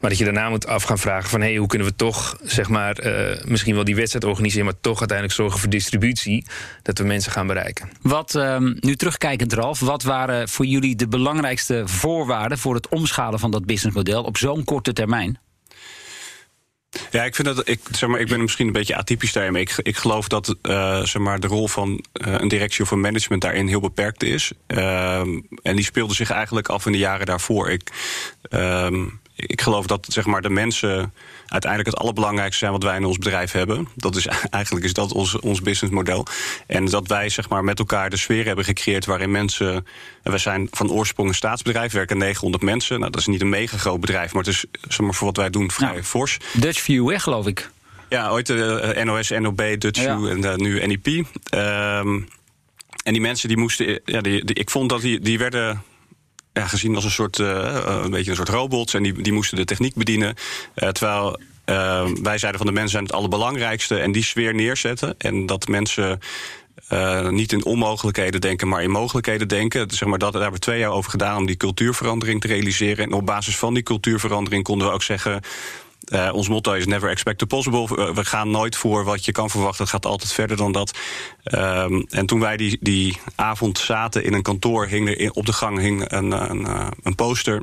[0.00, 1.40] Maar dat je daarna moet af gaan vragen van...
[1.40, 2.96] Hey, hoe kunnen we toch zeg maar,
[3.44, 4.64] misschien wel die wedstrijd organiseren...
[4.64, 6.46] maar toch uiteindelijk zorgen voor distributie.
[6.82, 7.88] Dat we mensen gaan bereiken.
[8.02, 12.58] Wat, ehm, nu terugkijkend Ralf, wat waren voor jullie de belangrijkste voorwaarden...
[12.58, 15.38] voor het omschalen van dat businessmodel op zo'n korte termijn?
[17.10, 19.54] Ja, ik vind dat ik zeg maar, ik ben misschien een beetje atypisch daarin.
[19.54, 23.00] Ik, ik geloof dat uh, zeg maar, de rol van uh, een directie of een
[23.00, 24.52] management daarin heel beperkt is.
[24.68, 25.18] Uh,
[25.62, 27.70] en die speelde zich eigenlijk af in de jaren daarvoor.
[27.70, 27.90] Ik,
[28.42, 29.04] ehm,
[29.36, 31.12] ik geloof dat zeg maar, de mensen
[31.48, 33.88] uiteindelijk het allerbelangrijkste zijn wat wij in ons bedrijf hebben.
[33.94, 36.26] Dat is eigenlijk is dat ons, ons businessmodel.
[36.66, 39.86] En dat wij zeg maar, met elkaar de sfeer hebben gecreëerd waarin mensen.
[40.22, 42.98] We zijn van oorsprong een staatsbedrijf, werken 900 mensen.
[42.98, 45.36] Nou, dat is niet een mega groot bedrijf, maar het is zeg maar, voor wat
[45.36, 46.38] wij doen vrij nou, fors.
[46.52, 47.70] Dutch View, geloof ik.
[48.08, 51.06] Ja, ooit de NOS, NOB, Dutch View en uh, nu NEP.
[51.06, 52.28] Um,
[53.04, 54.00] en die mensen die moesten.
[54.04, 55.82] Ja, die, die, ik vond dat die, die werden
[56.54, 58.94] ja, gezien als een soort, uh, een beetje een soort robots.
[58.94, 60.34] En die, die moesten de techniek bedienen.
[60.74, 61.40] Uh, terwijl
[62.22, 63.98] wij zeiden van de mensen zijn het allerbelangrijkste.
[63.98, 65.14] En die sfeer neerzetten.
[65.18, 66.20] En dat mensen
[67.30, 69.90] niet in onmogelijkheden denken, maar in mogelijkheden denken.
[69.90, 73.04] Zeg maar, dat, daar hebben we twee jaar over gedaan om die cultuurverandering te realiseren.
[73.04, 75.40] En op basis van die cultuurverandering konden we ook zeggen.
[76.12, 78.12] Uh, ons motto is never expect the possible.
[78.14, 79.82] We gaan nooit voor wat je kan verwachten.
[79.82, 80.98] Het gaat altijd verder dan dat.
[81.44, 85.46] Um, en toen wij die, die avond zaten in een kantoor, hing er in, op
[85.46, 87.62] de gang hing een, een, een poster.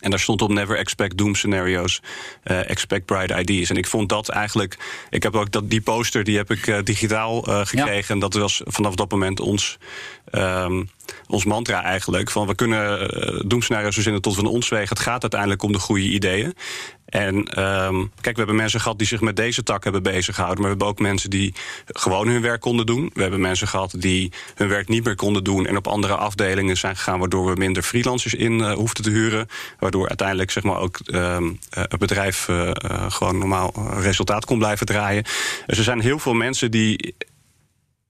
[0.00, 2.02] En daar stond op Never Expect Doom Scenarios,
[2.44, 3.70] uh, Expect Bright Ideas.
[3.70, 4.78] En ik vond dat eigenlijk.
[5.10, 8.04] Ik heb ook dat, die poster, die heb ik uh, digitaal uh, gekregen.
[8.06, 8.14] Ja.
[8.14, 9.78] En dat was vanaf dat moment ons,
[10.32, 10.90] um,
[11.26, 12.30] ons mantra eigenlijk.
[12.30, 14.88] Van we kunnen doemscenario's verzinnen tot we ons wegen.
[14.88, 16.54] Het gaat uiteindelijk om de goede ideeën.
[17.12, 20.62] En um, kijk, we hebben mensen gehad die zich met deze tak hebben bezig gehouden.
[20.62, 21.54] Maar we hebben ook mensen die
[21.86, 23.10] gewoon hun werk konden doen.
[23.14, 25.66] We hebben mensen gehad die hun werk niet meer konden doen.
[25.66, 27.18] En op andere afdelingen zijn gegaan.
[27.18, 29.48] Waardoor we minder freelancers in uh, hoefden te huren.
[29.78, 32.70] Waardoor uiteindelijk zeg maar, ook um, het bedrijf uh,
[33.08, 35.22] gewoon normaal resultaat kon blijven draaien.
[35.66, 37.14] Dus er zijn heel veel mensen die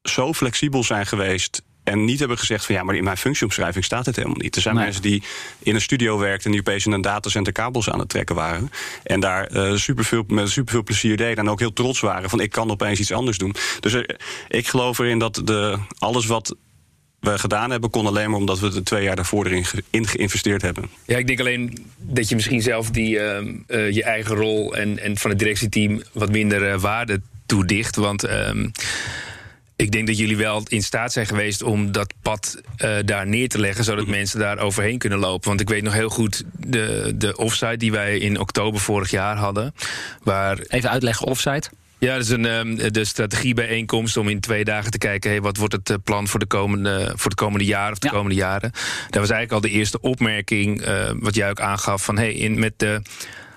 [0.02, 4.06] zo flexibel zijn geweest en niet hebben gezegd van ja, maar in mijn functieomschrijving staat
[4.06, 4.56] het helemaal niet.
[4.56, 4.84] Er zijn nee.
[4.84, 5.22] mensen die
[5.58, 8.70] in een studio werkten en die opeens in een datacenter kabels aan het trekken waren.
[9.02, 11.36] En daar uh, superveel, met superveel plezier deden.
[11.36, 13.54] En ook heel trots waren van ik kan opeens iets anders doen.
[13.80, 14.18] Dus er,
[14.48, 16.56] ik geloof erin dat de, alles wat
[17.20, 20.62] we gedaan hebben, kon alleen maar omdat we er twee jaar daarvoor erin in geïnvesteerd
[20.62, 20.90] hebben.
[21.04, 24.98] Ja, ik denk alleen dat je misschien zelf die, ehm, eh, je eigen rol en,
[24.98, 27.96] en van het directieteam wat minder uh, waarde toedicht.
[27.96, 28.68] Want ehm,
[29.76, 33.48] ik denk dat jullie wel in staat zijn geweest om dat pad uh, daar neer
[33.48, 34.14] te leggen, zodat mhm.
[34.14, 35.48] mensen daar overheen kunnen lopen.
[35.48, 39.36] Want ik weet nog heel goed de, de offsite die wij in oktober vorig jaar
[39.36, 39.74] hadden.
[40.22, 40.58] Waar...
[40.58, 41.70] Even uitleggen, offsite.
[41.98, 45.30] Ja, dat is een, ehm, de strategiebijeenkomst om in twee dagen te kijken...
[45.30, 48.08] Hey, wat wordt het eh, plan voor de komende, voor de komende jaren of de
[48.08, 48.70] komende jaren.
[49.10, 52.04] Daar was eigenlijk al de eerste opmerking, uh, wat jij ook aangaf...
[52.04, 53.02] van hey, in, met de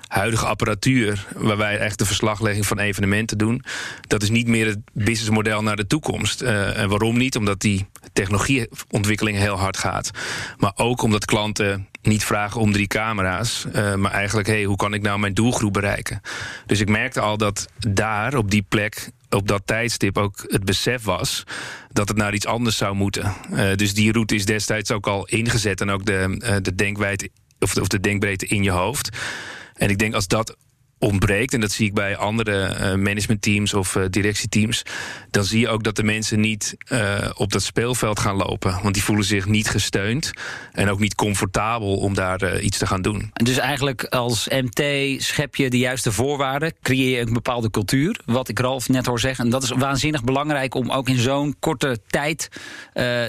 [0.08, 3.64] huidige apparatuur, waar wij echt de verslaglegging van evenementen doen,
[4.08, 6.42] dat is niet meer het businessmodel naar de toekomst.
[6.42, 7.36] Uh, en waarom niet?
[7.36, 10.12] Omdat die technologieontwikkeling heel hard gaat.
[10.58, 14.94] Maar ook omdat klanten niet vragen om drie camera's, uh, maar eigenlijk, hey, hoe kan
[14.94, 16.22] ik nou mijn doelgroep bereiken?
[16.66, 21.04] Dus ik merkte al dat daar op die plek op dat tijdstip ook het besef
[21.04, 21.44] was
[21.92, 23.34] dat het naar iets anders zou moeten.
[23.52, 27.78] Uh, dus die route is destijds ook al ingezet en ook de, de denkwijdte of
[27.78, 29.18] of de denkbreedte in je hoofd.
[29.76, 30.58] En ik denk als dat
[31.00, 34.84] ontbreekt, en dat zie ik bij andere uh, managementteams of uh, directieteams,
[35.32, 38.80] dan zie je ook dat de mensen niet uh, op dat speelveld gaan lopen.
[38.82, 40.32] Want die voelen zich niet gesteund
[40.72, 43.30] en ook niet comfortabel om daar iets te gaan doen.
[43.34, 44.84] En dus eigenlijk als MT
[45.24, 49.20] schep je de juiste voorwaarden, creëer je een bepaalde cultuur, wat ik Ralf net hoor
[49.20, 49.46] zeggen.
[49.46, 52.50] En dat is waanzinnig belangrijk om ook in zo'n korte tijd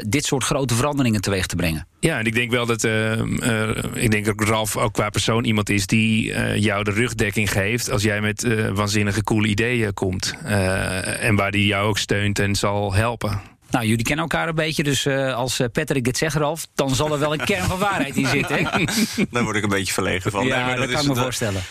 [0.06, 1.86] dit soort grote veranderingen teweeg te brengen.
[2.00, 5.44] Ja, en ik denk wel dat uh, uh, ik denk dat Ralf ook qua persoon
[5.44, 10.34] iemand is die uh, jou de rugdekking geeft als jij met waanzinnige coole ideeën komt.
[10.44, 13.40] en waar die jou ook steunt en zal helpen.
[13.70, 17.18] Nou, jullie kennen elkaar een beetje, dus als Patrick dit zegt, Ralf, dan zal er
[17.18, 18.64] wel een kern van waarheid in zitten.
[19.30, 20.46] Daar word ik een beetje verlegen van.
[20.46, 21.62] Ja, nee, dat, dat kan ik me voorstellen.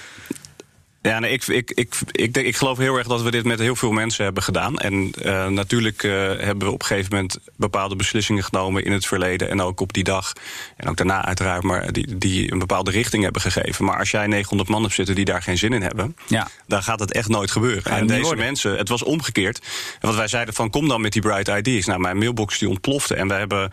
[1.06, 3.60] Ja, nee, ik, ik, ik, ik, denk, ik geloof heel erg dat we dit met
[3.60, 4.78] heel veel mensen hebben gedaan.
[4.78, 9.06] En uh, natuurlijk uh, hebben we op een gegeven moment bepaalde beslissingen genomen in het
[9.06, 9.50] verleden.
[9.50, 10.34] En ook op die dag.
[10.78, 13.86] En ook daarna uiteraard, maar die, die een bepaalde richting hebben gegeven.
[13.86, 16.48] Maar als jij 900 man hebt zitten die daar geen zin in hebben, ja.
[16.68, 17.92] dan gaat het echt nooit gebeuren.
[17.92, 18.46] en deze worden.
[18.46, 19.62] mensen, het was omgekeerd.
[20.00, 21.86] Want wij zeiden van kom dan met die bright ideas.
[21.86, 23.16] Nou, mijn mailbox die ontplofte.
[23.16, 23.72] En we hebben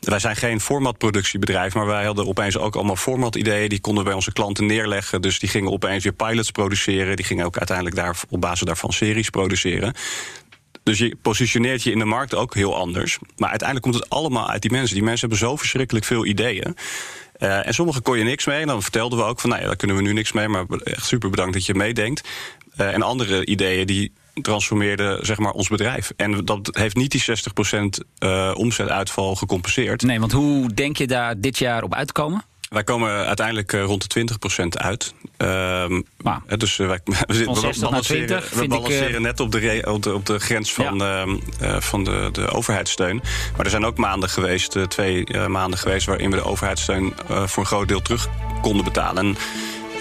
[0.00, 3.68] wij zijn geen formatproductiebedrijf, maar wij hadden opeens ook allemaal formatideeën.
[3.68, 5.22] Die konden bij onze klanten neerleggen.
[5.22, 7.16] Dus die gingen opeens weer pilots produceren.
[7.16, 9.94] Die gingen ook uiteindelijk daar, op basis daarvan series produceren.
[10.82, 13.18] Dus je positioneert je in de markt ook heel anders.
[13.36, 14.94] Maar uiteindelijk komt het allemaal uit die mensen.
[14.94, 16.76] Die mensen hebben zo verschrikkelijk veel ideeën.
[17.38, 18.60] Uh, en sommige kon je niks mee.
[18.60, 20.48] En dan vertelden we ook van, nou ja, daar kunnen we nu niks mee.
[20.48, 22.28] Maar echt super bedankt dat je meedenkt.
[22.80, 26.12] Uh, en andere ideeën die transformeerde zeg maar, ons bedrijf.
[26.16, 27.24] En dat heeft niet die
[28.00, 30.02] 60% uh, omzetuitval gecompenseerd.
[30.02, 32.44] Nee, want hoe denk je daar dit jaar op uit te komen?
[32.68, 35.14] Wij komen uiteindelijk uh, rond de 20% uit.
[35.38, 36.04] Um,
[36.56, 37.44] dus wij, we, we,
[37.80, 41.26] balanceren, we balanceren ik, net op de, op de, op de grens van, ja.
[41.62, 43.20] uh, van de, de overheidssteun.
[43.56, 46.06] Maar er zijn ook maanden geweest, twee maanden geweest...
[46.06, 48.28] waarin we de overheidssteun voor een groot deel terug
[48.60, 49.26] konden betalen.
[49.26, 49.36] En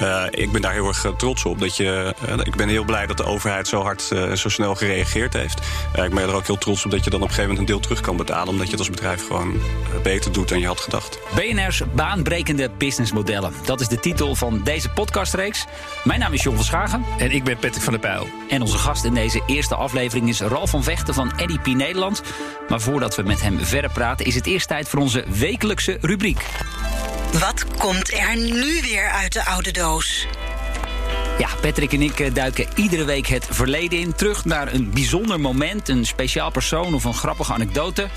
[0.01, 1.59] uh, ik ben daar heel erg trots op.
[1.59, 4.49] Dat je, uh, ik ben heel blij dat de overheid zo hard en uh, zo
[4.49, 5.59] snel gereageerd heeft.
[6.03, 7.75] ik ben er ook heel trots op dat je dan op een gegeven moment een
[7.75, 8.47] deel terug kan betalen.
[8.47, 9.61] Omdat je het als bedrijf gewoon
[10.03, 11.19] beter doet dan je had gedacht.
[11.35, 13.53] BNR's baanbrekende businessmodellen.
[13.65, 15.65] Dat is de titel van deze podcastreeks.
[16.03, 17.05] Mijn naam is John van Schagen.
[17.17, 18.27] En ik ben Patrick van der Pijl.
[18.49, 22.21] En onze gast in deze eerste aflevering is Ralf van Vechten van NDP Nederland.
[22.69, 26.45] Maar voordat we met hem verder praten, is het eerst tijd voor onze wekelijkse rubriek.
[27.39, 29.84] Wat komt er nu weer uit de oude doos?
[31.37, 34.15] Ja, Patrick en ik duiken iedere week het verleden in.
[34.15, 38.07] Terug naar een bijzonder moment, een speciaal persoon of een grappige anekdote.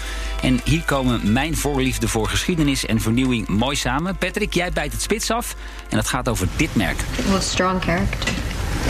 [0.43, 4.17] En hier komen mijn voorliefde voor geschiedenis en vernieuwing mooi samen.
[4.17, 5.55] Patrick, jij bijt het spits af.
[5.89, 6.97] En dat gaat over dit merk.
[7.29, 8.31] What strong character.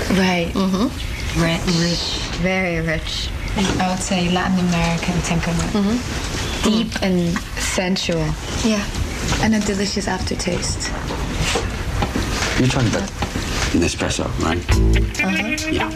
[0.09, 0.55] Right.
[0.55, 0.91] Mm-hmm.
[1.81, 2.01] Rich.
[2.41, 3.29] Very rich.
[3.57, 5.73] I would say Latin American temperament.
[5.73, 5.97] Mm-hmm.
[6.63, 7.39] Deep and
[7.75, 8.25] sensual.
[8.65, 8.81] Yeah.
[9.43, 10.91] And a delicious aftertaste.
[12.59, 13.09] You're talking about
[13.73, 14.71] Nespresso, right?
[14.71, 15.73] Uh-huh.
[15.73, 15.91] Yeah.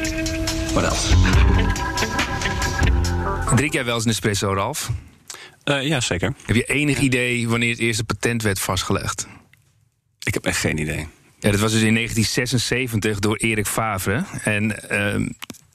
[0.73, 1.15] What else?
[3.55, 4.91] Drink jij wel eens Nespresso, Ralf?
[5.65, 6.35] Uh, ja, zeker.
[6.47, 9.27] Heb je enig idee wanneer het eerste patent werd vastgelegd?
[10.23, 11.07] Ik heb echt geen idee.
[11.39, 14.25] Ja, dat was dus in 1976 door Erik Favre.
[14.45, 15.29] En uh,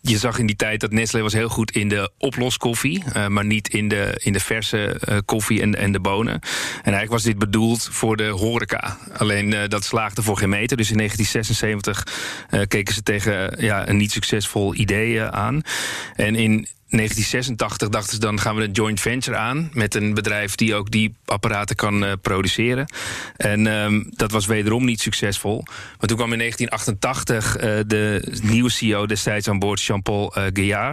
[0.09, 3.45] je zag in die tijd dat Nestlé was heel goed in de oploskoffie, uh, maar
[3.45, 6.33] niet in de, in de verse uh, koffie en, en de bonen.
[6.33, 6.41] En
[6.83, 8.97] eigenlijk was dit bedoeld voor de horeca.
[9.17, 10.77] Alleen uh, dat slaagde voor geen meter.
[10.77, 15.61] Dus in 1976 keken ze tegen ja, een niet succesvol idee aan.
[16.15, 20.55] En in 1986 dachten ze dan gaan we een joint venture aan met een bedrijf
[20.55, 22.91] die ook die apparaten kan uh, produceren.
[23.35, 25.63] En um, dat was wederom niet succesvol.
[25.67, 30.91] Maar toen kwam in 1988 uh, de nieuwe CEO destijds aan boord, Jean-Paul uh.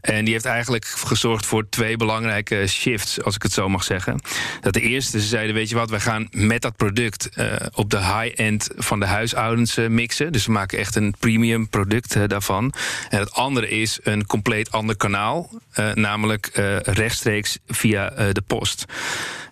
[0.00, 4.20] En die heeft eigenlijk gezorgd voor twee belangrijke shifts, als ik het zo mag zeggen.
[4.60, 7.28] Dat de eerste, ze zeiden, weet je wat, wij gaan met dat product
[7.74, 10.32] op de high-end van de huishoudens mixen.
[10.32, 12.72] Dus we maken echt een premium product daarvan.
[13.08, 15.23] En het andere is een compleet ander kanaal,
[15.94, 16.50] namelijk
[16.82, 18.84] rechtstreeks via de post.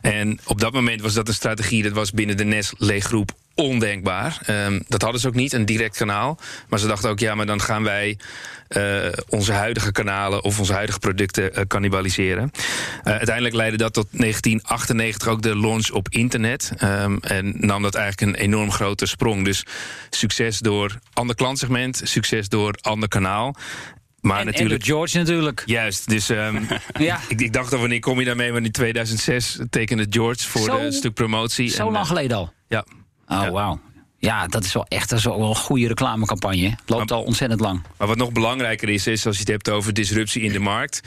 [0.01, 4.41] En op dat moment was dat een strategie, dat was binnen de Nestlé-groep ondenkbaar.
[4.51, 6.39] Um, dat hadden ze ook niet, een direct kanaal.
[6.69, 8.19] Maar ze dachten ook, ja, maar dan gaan wij
[9.29, 12.51] onze huidige kanalen of onze huidige producten uh, cannibaliseren.
[13.03, 16.73] Uiteindelijk leidde dat tot 1998 ook de launch op internet.
[16.83, 19.45] Um, en nam dat eigenlijk een enorm grote sprong.
[19.45, 19.65] Dus
[20.11, 23.57] succes door ander klantsegment, succes door ander kanaal.
[24.23, 24.81] Maar en, natuurlijk.
[24.81, 25.63] En George natuurlijk.
[25.67, 26.09] Juist.
[26.09, 27.21] Dus um, ja.
[27.29, 28.53] ik, ik, dacht al, wanneer kom je daarmee?
[28.53, 31.69] Maar in 2006 tekende George voor zo, een stuk promotie.
[31.69, 32.53] Zo en, lang geleden al.
[32.69, 32.85] Ja.
[33.27, 33.51] Oh, ja.
[33.51, 33.81] wauw.
[34.19, 36.75] Ja, dat is wel echt dat is wel een goede reclamecampagne.
[36.87, 37.83] Loopt maar, al ontzettend lang.
[37.99, 41.01] Maar wat nog belangrijker is, is als je het hebt over disruptie in de markt.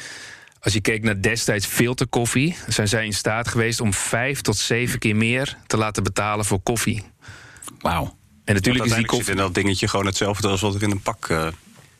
[0.60, 5.00] Als je keek naar destijds filterkoffie, zijn zij in staat geweest om vijf tot zeven
[5.00, 7.04] keer meer te laten betalen voor koffie.
[7.80, 8.18] Wauw.
[8.46, 9.32] En natuurlijk is die koffie.
[9.32, 11.30] in dat dingetje gewoon hetzelfde als wat er in een pak.
[11.30, 11.48] Uh,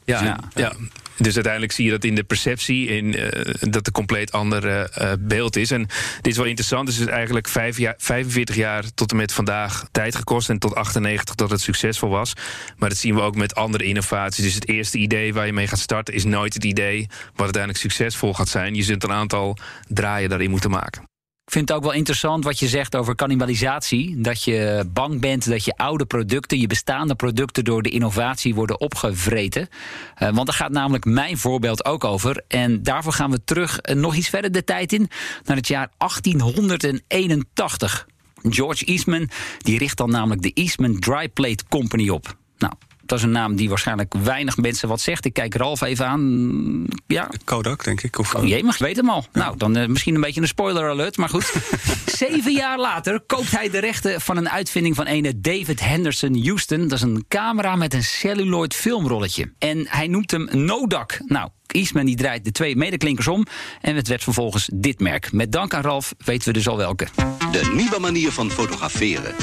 [0.06, 0.74] ja, ja, ja.
[1.18, 5.12] Dus uiteindelijk zie je dat in de perceptie, in, uh, dat een compleet ander uh,
[5.20, 5.72] beeld is.
[5.72, 5.82] En
[6.22, 6.86] dit is wel interessant.
[6.86, 10.50] Dus het is eigenlijk vijf jaar, 45 jaar tot en met vandaag tijd gekost.
[10.50, 12.34] En tot 98 dat het succesvol was.
[12.78, 14.44] Maar dat zien we ook met andere innovaties.
[14.44, 17.82] Dus het eerste idee waar je mee gaat starten is nooit het idee wat uiteindelijk
[17.82, 18.76] succesvol gaat zijn.
[18.76, 21.15] Je zult een aantal draaien daarin moeten maken.
[21.46, 24.22] Ik vind het ook wel interessant wat je zegt over cannibalisatie.
[24.22, 28.80] Dat je bang bent dat je oude producten, je bestaande producten door de innovatie worden
[28.80, 29.62] opgevreten.
[29.62, 32.44] Uh, want daar gaat namelijk mijn voorbeeld ook over.
[32.48, 35.10] En daarvoor gaan we terug uh, nog iets verder de tijd in,
[35.44, 38.08] naar het jaar 1881.
[38.42, 42.38] George Eastman die richt dan namelijk de Eastman Dry Plate Company op.
[42.58, 42.74] Nou,
[43.06, 45.26] dat is een naam die waarschijnlijk weinig mensen wat zegt.
[45.26, 46.86] Ik kijk Ralf even aan.
[47.08, 47.30] Ja.
[47.44, 48.20] Kodak, denk ik.
[48.20, 48.36] Of...
[48.36, 49.26] Oh jee, maar weet hem al.
[49.34, 49.40] Ja.
[49.40, 51.54] Nou, dan uh, misschien een beetje een spoiler alert, maar goed.
[52.06, 56.88] Zeven jaar later koopt hij de rechten van een uitvinding van ene David Henderson Houston.
[56.88, 59.54] Dat is een camera met een celluloid filmrolletje.
[59.60, 61.20] En hij noemt hem Nodak.
[61.26, 63.46] Nou, Eastman die draait de twee medeklinkers om.
[63.82, 65.32] En het werd vervolgens dit merk.
[65.32, 67.08] Met dank aan Ralf weten we dus al welke.
[67.52, 69.36] De nieuwe manier van fotograferen.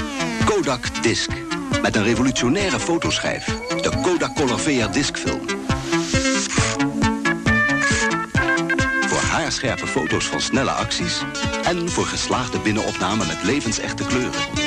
[0.45, 1.31] Kodak Disc.
[1.83, 3.45] Met een revolutionaire fotoschijf.
[3.81, 5.41] De Kodak Color VR Discfilm.
[9.07, 11.23] Voor haarscherpe foto's van snelle acties.
[11.65, 14.62] En voor geslaagde binnenopname met levensechte kleuren.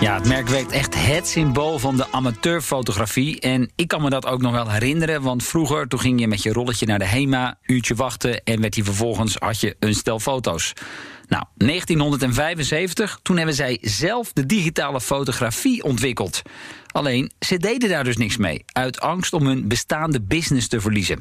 [0.00, 3.40] Ja, het merk werkt echt het symbool van de amateurfotografie.
[3.40, 5.22] En ik kan me dat ook nog wel herinneren.
[5.22, 8.44] Want vroeger toen ging je met je rolletje naar de HEMA, uurtje wachten...
[8.44, 10.72] en werd die vervolgens had je een stel foto's.
[11.28, 16.42] Nou, 1975, toen hebben zij zelf de digitale fotografie ontwikkeld.
[16.92, 21.20] Alleen, ze deden daar dus niks mee, uit angst om hun bestaande business te verliezen.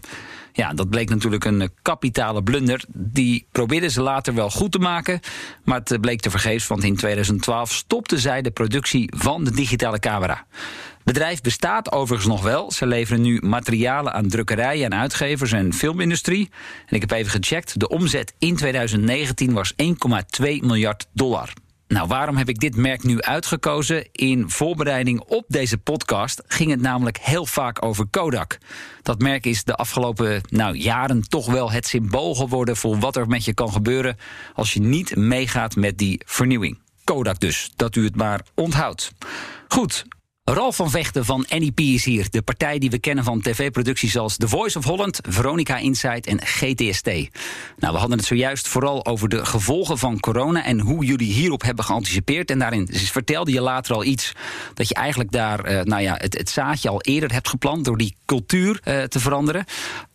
[0.53, 2.83] Ja, dat bleek natuurlijk een kapitale blunder.
[2.93, 5.19] Die probeerden ze later wel goed te maken,
[5.63, 9.99] maar het bleek te vergeefs, want in 2012 stopten zij de productie van de digitale
[9.99, 10.45] camera.
[10.93, 12.71] Het bedrijf bestaat overigens nog wel.
[12.71, 16.49] Ze leveren nu materialen aan drukkerijen en uitgevers en filmindustrie.
[16.85, 17.79] En ik heb even gecheckt.
[17.79, 19.85] De omzet in 2019 was 1,2
[20.39, 21.53] miljard dollar.
[21.89, 24.11] Nou, waarom heb ik dit merk nu uitgekozen?
[24.11, 28.57] In voorbereiding op deze podcast ging het namelijk heel vaak over Kodak.
[29.01, 33.27] Dat merk is de afgelopen nou, jaren toch wel het symbool geworden voor wat er
[33.27, 34.17] met je kan gebeuren
[34.53, 36.79] als je niet meegaat met die vernieuwing.
[37.03, 39.11] Kodak dus, dat u het maar onthoudt.
[39.67, 40.05] Goed,
[40.53, 42.27] Ralf van Vechten van NEP is hier.
[42.29, 46.41] De partij die we kennen van tv-producties als The Voice of Holland, Veronica Insight en
[46.41, 47.05] GTST.
[47.77, 51.61] Nou, we hadden het zojuist vooral over de gevolgen van corona en hoe jullie hierop
[51.61, 52.51] hebben geanticipeerd.
[52.51, 54.31] En daarin vertelde je later al iets
[54.73, 57.97] dat je eigenlijk daar uh, nou ja, het, het, zaadje al eerder hebt geplant door
[57.97, 59.65] die cultuur uh, te veranderen.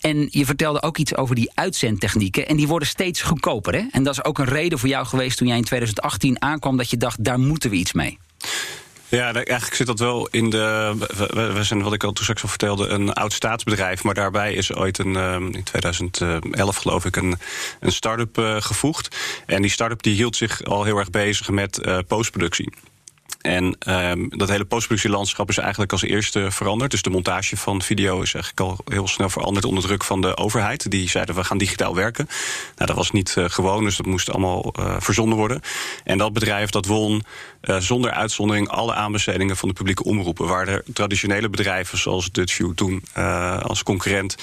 [0.01, 3.75] En je vertelde ook iets over die uitzendtechnieken en die worden steeds goedkoper.
[3.75, 3.83] Hè?
[3.90, 6.90] En dat is ook een reden voor jou geweest toen jij in 2018 aankwam dat
[6.90, 8.18] je dacht, daar moeten we iets mee.
[9.14, 10.94] Ja, eigenlijk zit dat wel in de.
[11.55, 14.05] We, zijn, wat ik al toen straks al vertelde, een oud staatsbedrijf.
[14.05, 15.16] Maar daarbij is ooit een,
[15.55, 17.38] in 2011 geloof ik een,
[17.81, 19.16] een start-up uh, gevoegd.
[19.46, 22.72] En die start-up die hield zich al heel erg bezig met uh, postproductie.
[23.44, 26.90] En ehm, dat hele postproductielandschap is eigenlijk als eerste veranderd.
[26.90, 30.37] Dus de montage van video is eigenlijk al heel snel veranderd onder druk van de
[30.37, 30.90] overheid.
[30.90, 32.29] Die zeiden we gaan digitaal werken.
[32.77, 35.61] Nou, dat was niet uh, gewoon, dus dat moest allemaal uh, verzonden worden.
[36.05, 37.22] En dat bedrijf dat won
[37.66, 40.46] uh, zonder uitzondering alle aanbestedingen van de publieke omroepen.
[40.46, 43.03] Waar de traditionele bedrijven zoals Dutchview toen
[43.62, 44.37] als concurrent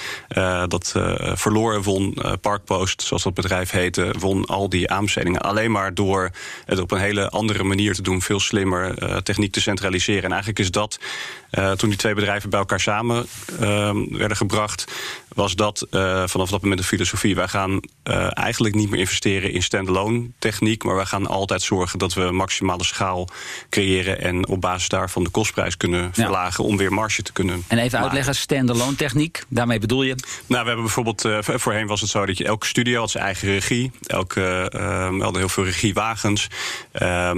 [0.67, 0.93] dat
[1.34, 2.17] verloren won.
[2.41, 5.41] Parkpost, zoals dat bedrijf heette, won al die aanbestedingen.
[5.41, 6.29] Alleen maar door
[6.65, 10.23] het op een hele andere manier te doen, veel slimmer uh, techniek te centraliseren.
[10.23, 10.99] En eigenlijk is dat,
[11.51, 13.25] uh, toen die twee bedrijven bij elkaar samen
[13.61, 14.91] uh, werden gebracht,
[15.35, 17.35] was dat uh, vanaf dat moment de filosofie.
[17.35, 17.79] Wij gaan
[18.29, 22.83] eigenlijk niet meer investeren in standalone techniek, maar wij gaan altijd zorgen dat we maximale
[22.83, 23.27] schaal
[23.69, 26.69] creëren en op basis daarvan de kostprijs kunnen verlagen ja.
[26.69, 27.63] om weer marge te kunnen.
[27.67, 30.15] En even uitleggen, standalone techniek, daarmee bedoel je?
[30.45, 33.47] Nou, we hebben bijvoorbeeld, voorheen was het zo dat je elke studio had zijn eigen
[33.47, 33.91] regie.
[34.05, 34.67] Elke,
[35.11, 36.47] we hadden heel veel regiewagens.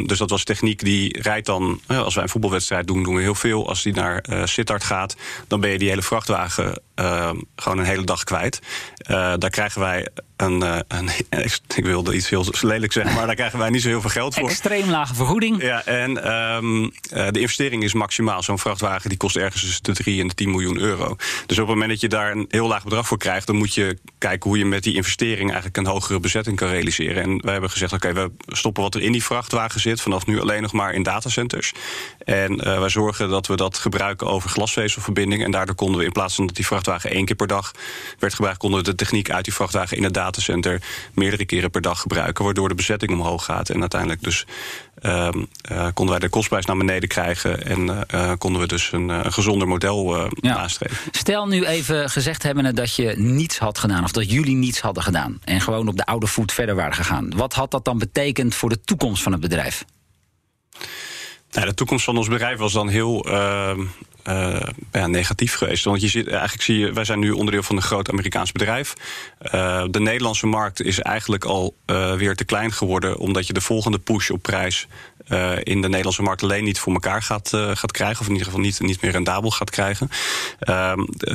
[0.05, 3.35] dus dat was techniek die rijdt dan, als wij een voetbalwedstrijd doen, doen we heel
[3.35, 3.67] veel.
[3.67, 5.15] Als die naar uh, Sittard gaat,
[5.47, 8.61] dan ben je die hele vrachtwagen uh, gewoon een hele dag kwijt.
[9.09, 11.09] Uh, daar krijgen wij een, uh, een,
[11.75, 14.33] ik wilde iets heel lelijk zeggen, maar daar krijgen wij niet zo heel veel geld
[14.33, 14.49] voor.
[14.49, 15.61] Extreem lage vergoeding.
[15.61, 18.43] Ja, en um, de investering is maximaal.
[18.43, 21.15] Zo'n vrachtwagen die kost ergens tussen de 3 en de 10 miljoen euro.
[21.45, 23.73] Dus op het moment dat je daar een heel laag bedrag voor krijgt, dan moet
[23.73, 27.23] je kijken hoe je met die investering eigenlijk een hogere bezetting kan realiseren.
[27.23, 30.25] En wij hebben gezegd: oké, okay, we stoppen wat er in die vrachtwagen zit, vanaf
[30.25, 31.71] nu alleen nog maar in datacenters.
[32.25, 35.43] En wij zorgen dat we dat gebruiken over glasvezelverbinding.
[35.43, 37.71] En daardoor konden we in plaats van dat die vrachtwagen één keer per dag
[38.19, 40.81] werd gebruikt, konden we de techniek uit die vrachtwagen in het datacenter
[41.13, 43.69] meerdere keren per dag gebruiken, waardoor de bezetting omhoog gaat.
[43.69, 44.45] En uiteindelijk dus
[45.01, 45.29] uh,
[45.71, 49.33] uh, konden wij de kostprijs naar beneden krijgen en uh, konden we dus een, een
[49.33, 50.29] gezonder model ja.
[50.41, 50.97] nastreven.
[51.11, 55.03] Stel nu even gezegd hebben dat je niets had gedaan, of dat jullie niets hadden
[55.03, 57.35] gedaan en gewoon op de oude voet verder waren gegaan.
[57.35, 59.85] Wat had dat dan betekend voor de toekomst van het bedrijf?
[61.51, 63.77] Nou, de toekomst van ons bedrijf was dan heel uh,
[64.29, 65.83] uh, ja, negatief geweest.
[65.83, 68.93] Want je ziet, eigenlijk zie je, wij zijn nu onderdeel van een groot Amerikaans bedrijf.
[69.45, 73.61] Uh, de Nederlandse markt is eigenlijk al uh, weer te klein geworden, omdat je de
[73.61, 74.87] volgende push op prijs
[75.27, 78.19] uh, in de Nederlandse markt alleen niet voor elkaar gaat, uh, gaat krijgen.
[78.19, 80.09] Of in ieder geval niet, niet meer rendabel gaat krijgen.
[80.59, 80.93] Uh,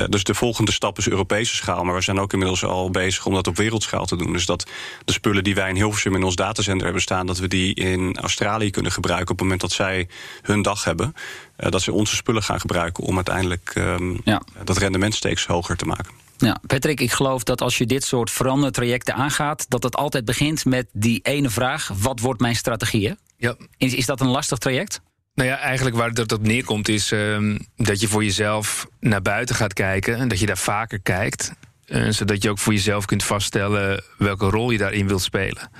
[0.08, 1.84] dus de volgende stap is Europese schaal.
[1.84, 4.32] Maar we zijn ook inmiddels al bezig om dat op wereldschaal te doen.
[4.32, 4.66] Dus dat
[5.04, 7.26] de spullen die wij in Hilversum in ons datacenter hebben staan...
[7.26, 10.08] dat we die in Australië kunnen gebruiken op het moment dat zij
[10.42, 11.14] hun dag hebben.
[11.58, 14.42] Uh, dat ze onze spullen gaan gebruiken om uiteindelijk um, ja.
[14.64, 16.27] dat rendement steeds hoger te maken.
[16.38, 19.66] Ja, Patrick, ik geloof dat als je dit soort verandertrajecten aangaat...
[19.68, 21.90] dat het altijd begint met die ene vraag...
[21.98, 23.14] wat wordt mijn strategie?
[23.36, 23.56] Ja.
[23.76, 25.00] Is, is dat een lastig traject?
[25.34, 29.54] Nou ja, eigenlijk waar het op neerkomt is uh, dat je voor jezelf naar buiten
[29.54, 31.52] gaat kijken en dat je daar vaker kijkt,
[31.86, 35.70] uh, zodat je ook voor jezelf kunt vaststellen welke rol je daarin wilt spelen.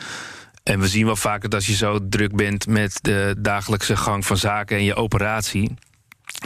[0.62, 4.27] En we zien wel vaker dat als je zo druk bent met de dagelijkse gang
[4.27, 5.75] van zaken en je operatie,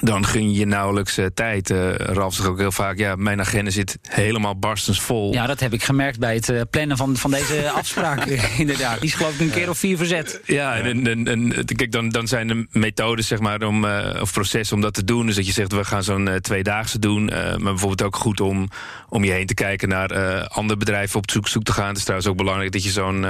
[0.00, 1.70] dan gun je je nauwelijks uh, tijd.
[1.70, 5.32] Uh, Ralf zegt ook heel vaak, ja, mijn agenda zit helemaal barstens vol.
[5.32, 8.24] Ja, dat heb ik gemerkt bij het uh, plannen van, van deze afspraak.
[8.24, 10.40] inderdaad, die is geloof ik een keer of vier verzet.
[10.44, 13.84] Ja, en, en, en kijk, dan, dan zijn er methodes, zeg maar, om,
[14.20, 15.26] of processen om dat te doen.
[15.26, 17.24] Dus dat je zegt, we gaan zo'n tweedaagse doen.
[17.24, 18.68] maar bijvoorbeeld ook goed om,
[19.08, 21.88] om je heen te kijken naar andere bedrijven op zoek, zoek te gaan.
[21.88, 23.24] Het is trouwens ook belangrijk dat je zo'n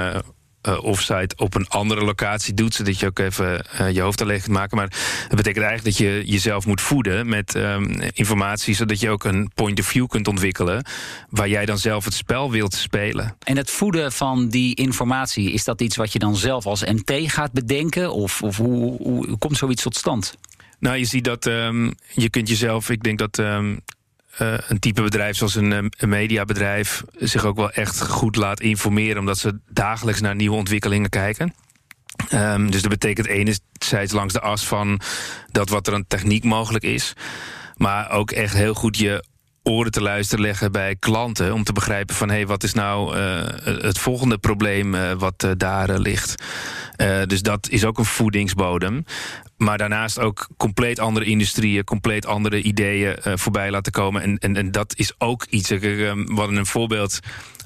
[0.67, 4.41] uh, offsite op een andere locatie doet, zodat je ook even uh, je hoofd alleen
[4.41, 4.77] kunt maken.
[4.77, 4.87] Maar
[5.27, 9.51] dat betekent eigenlijk dat je jezelf moet voeden met um, informatie, zodat je ook een
[9.55, 10.85] point of view kunt ontwikkelen
[11.29, 13.35] waar jij dan zelf het spel wilt spelen.
[13.43, 17.31] En het voeden van die informatie, is dat iets wat je dan zelf als MT
[17.31, 18.13] gaat bedenken?
[18.13, 20.37] Of, of hoe, hoe, hoe komt zoiets tot stand?
[20.79, 23.79] Nou, je ziet dat um, je kunt jezelf, ik denk dat um,
[24.41, 29.17] uh, een type bedrijf zoals een, een, mediabedrijf zich ook wel echt goed laat informeren,
[29.17, 31.53] omdat ze dagelijks naar nieuwe ontwikkelingen kijken.
[32.33, 35.01] Um, dus dat betekent enerzijds langs de as van
[35.51, 37.13] dat wat er aan techniek mogelijk is,
[37.77, 39.23] maar ook echt heel goed je
[39.63, 43.17] oren te luisteren leggen bij klanten om te begrijpen van hé, hey, wat is nou
[43.17, 46.43] uh, het volgende probleem uh, wat uh, daar ligt.
[47.27, 49.05] dus dat is ook een voedingsbodem.
[49.57, 54.21] Maar daarnaast ook compleet andere industrieën, compleet andere ideeën voorbij laten komen.
[54.21, 55.69] En, en, en dat is ook iets.
[55.69, 57.19] We hadden een voorbeeld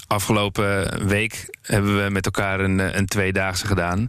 [0.07, 4.07] afgelopen week hebben we met elkaar een, een tweedaagse gedaan.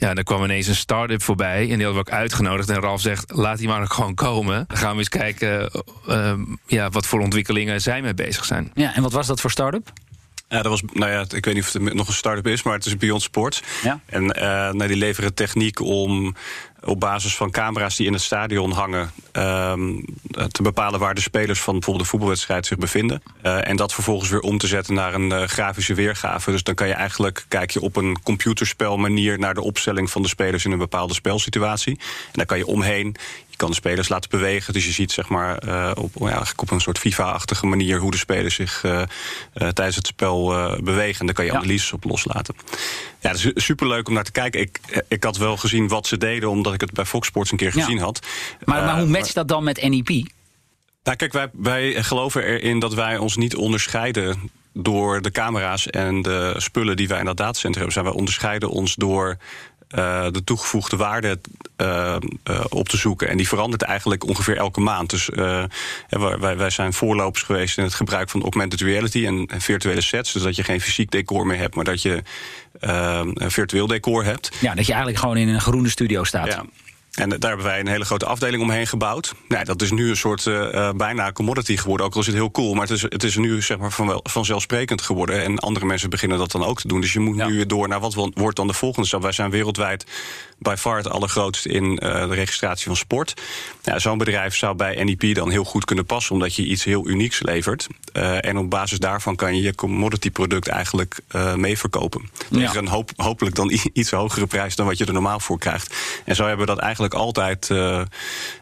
[0.00, 2.68] Ja, dan kwam ineens een start-up voorbij en die hadden we ook uitgenodigd.
[2.68, 4.64] En Ralf zegt, laat die maar gewoon komen.
[4.68, 5.70] Dan gaan we eens kijken
[6.08, 6.32] uh,
[6.66, 8.70] ja, wat voor ontwikkelingen zij mee bezig zijn.
[8.74, 9.92] Ja, en wat was dat voor start-up?
[10.48, 12.74] Ja, dat was, nou ja, ik weet niet of het nog een start-up is, maar
[12.74, 13.62] het is Beyond Sports.
[13.82, 14.00] Ja.
[14.06, 16.34] En uh, nou, die leveren techniek om
[16.88, 20.00] op basis van camera's die in het stadion hangen, ehm,
[20.50, 23.22] te bepalen waar de spelers van bijvoorbeeld een voetbalwedstrijd zich bevinden.
[23.42, 26.50] Eh, en dat vervolgens weer om te zetten naar een eh, grafische weergave.
[26.50, 30.28] Dus dan kan je eigenlijk kijk je op een computerspelmanier naar de opstelling van de
[30.28, 31.98] spelers in een bepaalde spelsituatie.
[31.98, 33.16] En dan kan je omheen
[33.58, 34.72] kan de spelers laten bewegen.
[34.72, 38.10] Dus je ziet zeg maar, uh, op, ja, eigenlijk op een soort FIFA-achtige manier hoe
[38.10, 39.04] de spelers zich uh, uh,
[39.68, 40.46] tijdens het spel
[40.82, 41.20] bewegen.
[41.20, 41.56] En daar kan je ja.
[41.56, 42.54] analyses op loslaten.
[43.20, 44.60] Ja, dat is superleuk om naar te kijken.
[44.60, 47.56] Ik, ik had wel gezien wat ze deden, omdat ik het bij Fox Sports een
[47.56, 48.26] keer gezien had.
[48.64, 50.08] Maar, maar hoe matcht dat dan met NEP?
[51.02, 56.22] Nou, kijk, wij, wij geloven erin dat wij ons niet onderscheiden door de camera's en
[56.22, 58.02] de spullen die wij in dat datacenter hebben.
[58.04, 59.36] Wij onderscheiden ons door
[59.94, 61.38] uh, de toegevoegde waarde
[61.76, 62.16] uh,
[62.50, 63.28] uh, op te zoeken.
[63.28, 65.10] En die verandert eigenlijk ongeveer elke maand.
[65.10, 65.28] Dus
[66.08, 70.32] wij, wij zijn voorlopers geweest in het gebruik van augmented reality en, en virtuele sets.
[70.32, 72.22] Dus dat je geen fysiek decor meer hebt, maar dat je
[72.80, 74.50] een virtueel decor hebt.
[74.60, 76.46] Ja, dat je eigenlijk gewoon in een groene studio staat.
[76.46, 76.64] Ja.
[77.18, 79.34] En daar hebben wij een hele grote afdeling omheen gebouwd.
[79.48, 82.06] Nou, dat is nu een soort uh, bijna commodity geworden.
[82.06, 82.74] Ook al is het heel cool.
[82.74, 85.42] Maar het is, het is nu zeg maar van, vanzelfsprekend geworden.
[85.42, 87.00] En andere mensen beginnen dat dan ook te doen.
[87.00, 87.46] Dus je moet ja.
[87.46, 89.22] nu door naar wat wordt dan de volgende stap.
[89.22, 90.06] Wij zijn wereldwijd
[90.58, 93.34] by far het allergrootst in uh, de registratie van sport.
[93.88, 96.34] Ja, Zo'n bedrijf zou bij NEP dan heel goed kunnen passen.
[96.34, 97.86] Omdat je iets heel unieks levert.
[98.12, 101.20] Uh, en op basis daarvan kan je je commodity product eigenlijk
[101.56, 102.30] mee verkopen.
[102.50, 102.70] Dat ja.
[102.70, 105.94] is een hoop, hopelijk dan iets hogere prijs dan wat je er normaal voor krijgt.
[106.24, 108.04] En zo hebben we dat eigenlijk altijd uh, uh,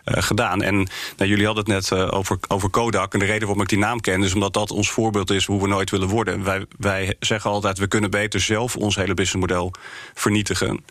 [0.04, 0.62] gedaan.
[0.62, 0.74] En
[1.16, 3.12] nou, jullie hadden het net over, over Kodak.
[3.12, 5.60] En de reden waarom ik die naam ken, is omdat dat ons voorbeeld is hoe
[5.60, 6.44] we nooit willen worden.
[6.44, 9.72] Wij, wij zeggen altijd, we kunnen beter zelf ons hele businessmodel
[10.14, 10.84] vernietigen.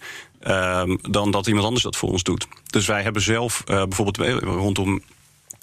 [0.47, 2.47] Um, dan dat iemand anders dat voor ons doet.
[2.65, 5.01] Dus wij hebben zelf bijvoorbeeld rondom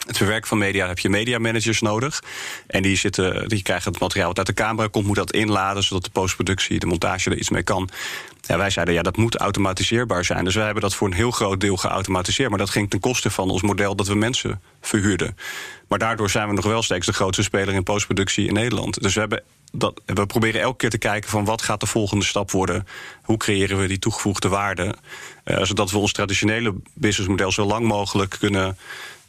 [0.07, 2.23] het verwerken van media heb je media managers nodig.
[2.67, 5.83] En die, zitten, die krijgen het materiaal wat uit de camera komt, moet dat inladen,
[5.83, 7.89] zodat de postproductie, de montage er iets mee kan.
[8.41, 10.45] Ja, wij zeiden, ja, dat moet automatiseerbaar zijn.
[10.45, 12.49] Dus wij hebben dat voor een heel groot deel geautomatiseerd.
[12.49, 15.37] Maar dat ging ten koste van ons model dat we mensen verhuurden.
[15.89, 19.03] Maar daardoor zijn we nog wel steeds de grootste speler in postproductie in Nederland.
[19.03, 19.43] Dus we, hebben
[19.73, 22.87] dat, we proberen elke keer te kijken van wat gaat de volgende stap worden.
[23.23, 24.95] Hoe creëren we die toegevoegde waarde.
[25.45, 28.79] Uh, zodat we ons traditionele businessmodel zo lang mogelijk kunnen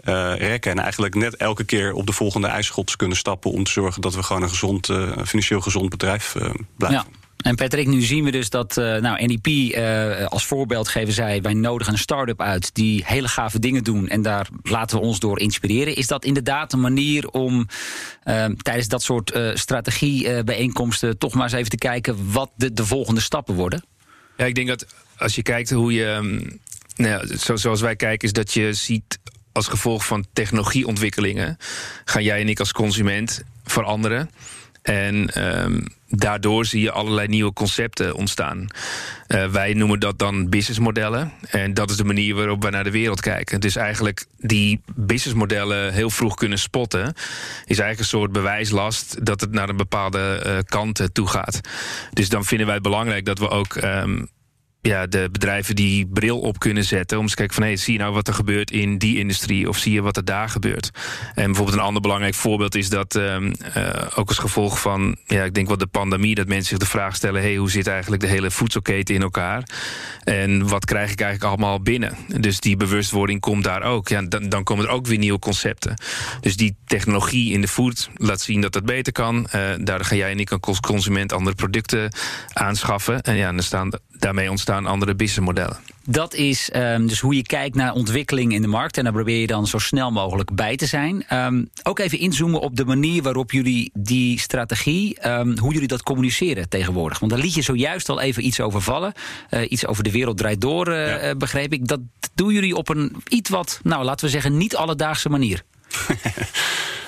[0.06, 0.72] uh, rekken.
[0.72, 4.16] En eigenlijk net elke keer op de volgende ijsschots kunnen stappen om te zorgen dat
[4.16, 6.36] we gewoon een gezond, uh, financieel gezond bedrijf
[6.76, 7.06] blijven.
[7.12, 7.23] Ja.
[7.44, 11.41] En Patrick, nu zien we dus dat uh, nou, NEP uh, als voorbeeld geven zij...
[11.41, 14.08] wij nodigen een start-up uit die hele gave dingen doen...
[14.08, 15.96] en daar laten we ons door inspireren.
[15.96, 17.68] Is dat inderdaad een manier om
[18.26, 21.18] uh, tijdens dat soort strategiebijeenkomsten...
[21.18, 23.84] toch maar eens even te kijken wat de, de volgende stappen worden?
[24.38, 24.86] Ja, ik denk dat
[25.18, 26.06] als je kijkt hoe je...
[26.06, 26.60] Um,
[26.96, 29.20] nou ja, zo, zoals wij kijken, is dat je ziet
[29.52, 31.58] als gevolg van technologieontwikkelingen...
[32.06, 34.30] gaan jij en ik als consument veranderen...
[34.84, 35.86] En um,
[36.16, 38.68] daardoor zie je allerlei nieuwe concepten ontstaan.
[39.28, 41.32] Uh, wij noemen dat dan businessmodellen.
[41.49, 43.59] En dat is de manier waarop we naar de wereld kijken.
[43.59, 47.14] Dus eigenlijk die businessmodellen heel vroeg kunnen spotten...
[47.66, 51.59] is eigenlijk een soort bewijslast dat het naar een bepaalde uh, kant toe gaat.
[52.11, 53.76] Dus dan vinden wij het belangrijk dat we ook...
[53.76, 54.28] Um,
[54.84, 57.20] ja, de bedrijven die bril op kunnen zetten.
[57.20, 59.70] Om te kijken van, hé, hey, zie je nou wat er gebeurt in die industrie?
[59.70, 60.90] Of zie je wat er daar gebeurt?
[61.36, 63.16] En bijvoorbeeld een ander belangrijk voorbeeld is dat...
[63.16, 66.36] Um, uh, ook als gevolg van, ja, ik denk wel de pandemie...
[66.36, 67.42] dat mensen zich de vraag stellen...
[67.42, 69.64] hé, hey, hoe zit eigenlijk de hele voedselketen in elkaar?
[70.24, 72.18] En wat krijg ik eigenlijk allemaal binnen?
[72.40, 74.08] Dus die bewustwording komt daar ook.
[74.08, 75.96] Ja, dan, dan komen er ook weer nieuwe concepten.
[76.42, 79.48] Dus die technologie in de food laat zien dat dat beter kan.
[79.56, 82.12] Uh, daar ga jij en ik als consument andere producten
[82.54, 83.22] aanschaffen.
[83.22, 85.78] En ja, dan staan daarmee ontstaan andere businessmodellen.
[86.05, 88.97] Dat is um, dus hoe je kijkt naar ontwikkeling in de markt.
[88.97, 91.26] En daar probeer je dan zo snel mogelijk bij te zijn.
[91.34, 96.03] Um, ook even inzoomen op de manier waarop jullie die strategie, um, hoe jullie dat
[96.03, 97.20] communiceren tegenwoordig.
[97.20, 99.14] Want daar liet je zojuist al even iets over vallen.
[99.49, 101.36] Uh, iets over de wereld draait door, uh, ja.
[101.36, 101.88] begreep ik.
[101.88, 101.99] Dat
[102.36, 105.64] doen jullie op een iets wat, nou laten we zeggen, niet alledaagse manier.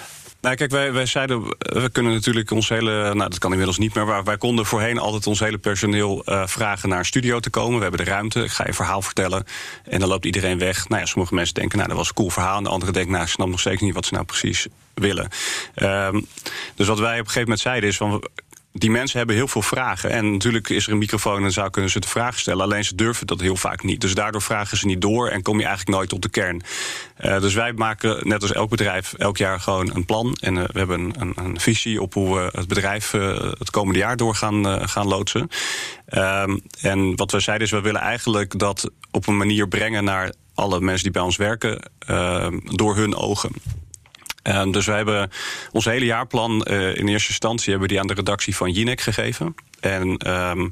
[0.46, 3.94] Nou, kijk, wij, wij zeiden, we kunnen natuurlijk ons hele, nou dat kan inmiddels niet
[3.94, 7.50] meer, maar wij konden voorheen altijd ons hele personeel uh, vragen naar een studio te
[7.50, 7.76] komen.
[7.76, 9.46] We hebben de ruimte, ik ga je verhaal vertellen
[9.84, 10.90] en dan loopt iedereen weg.
[10.90, 12.58] Nou ja, sommige mensen denken, nou dat was een cool verhaal.
[12.58, 15.30] En de anderen denken, nou ik snap nog steeds niet wat ze nou precies willen.
[15.76, 16.28] Um,
[16.76, 18.24] dus wat wij op een gegeven moment zeiden is van
[18.78, 20.10] die mensen hebben heel veel vragen.
[20.10, 22.64] En natuurlijk is er een microfoon en zou kunnen ze de vraag stellen.
[22.64, 24.02] Alleen ze durven dat heel vaak niet.
[24.02, 26.62] Dus daardoor vragen ze niet door en kom je eigenlijk nooit tot de kern.
[27.26, 30.36] Uh, dus wij maken, net als elk bedrijf, elk jaar gewoon een plan.
[30.42, 33.70] En uh, we hebben een, een, een, visie op hoe we het bedrijf uh, het
[33.70, 35.50] komende jaar door gaan, gaan loodsen.
[36.14, 40.34] Um, en wat we zeiden is, we willen eigenlijk dat op een manier brengen naar
[40.54, 43.52] alle mensen die bij ons werken, ehm, door hun ogen.
[44.48, 45.32] Um, dus wij hebben
[45.72, 49.02] ons hele jaarplan uh, in eerste instantie hebben we die aan de redactie van Jinek
[49.02, 49.56] gegeven.
[49.80, 50.72] En um,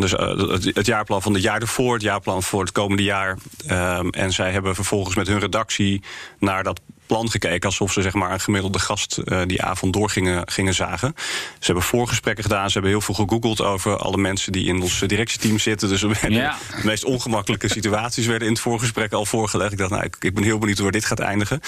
[0.00, 0.38] dus uh,
[0.74, 3.38] het, jaarplan van het jaar ervoor, het jaarplan voor het komende jaar.
[3.70, 6.02] Um, en zij hebben vervolgens met hun redactie
[6.38, 6.80] naar dat
[7.10, 7.68] plan gekeken.
[7.68, 11.14] Alsof ze zeg maar, een gemiddelde gast uh, die avond door gingen, gingen zagen.
[11.16, 12.66] Ze hebben voorgesprekken gedaan.
[12.66, 15.88] Ze hebben heel veel gegoogeld over alle mensen die in ons directieteam zitten.
[15.88, 16.56] Dus ja.
[16.80, 19.72] de meest ongemakkelijke situaties werden in het voorgesprek al voorgelegd.
[19.72, 21.60] Ik dacht, nou, ik, ik ben heel benieuwd waar dit gaat eindigen.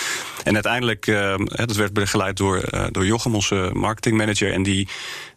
[0.45, 4.53] En uiteindelijk, uh, dat werd begeleid door, uh, door Jochem, onze marketingmanager.
[4.53, 4.89] En die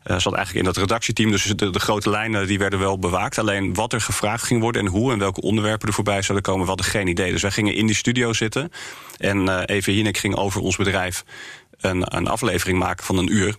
[0.06, 1.32] uh, zat eigenlijk in dat redactieteam.
[1.32, 3.38] Dus de, de, grote lijnen die werden wel bewaakt.
[3.38, 6.62] Alleen wat er gevraagd ging worden en hoe en welke onderwerpen er voorbij zouden komen,
[6.62, 7.32] we hadden geen idee.
[7.32, 8.72] Dus wij gingen in die studio zitten.
[9.18, 9.62] En uh,
[9.96, 11.24] Jinek ging over ons bedrijf
[11.80, 13.56] een, een aflevering maken van een uur.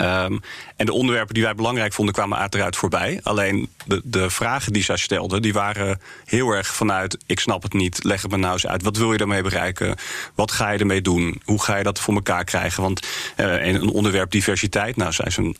[0.00, 0.40] Um,
[0.76, 3.20] en de onderwerpen die wij belangrijk vonden kwamen uiteraard voorbij.
[3.22, 7.18] Alleen de, de vragen die zij stelde, die waren heel erg vanuit...
[7.26, 8.82] ik snap het niet, leg het me nou eens uit.
[8.82, 9.96] Wat wil je daarmee bereiken?
[10.34, 11.40] Wat ga je ermee doen?
[11.44, 12.82] Hoe ga je dat voor elkaar krijgen?
[12.82, 15.56] Want uh, een onderwerp diversiteit, nou, zij is een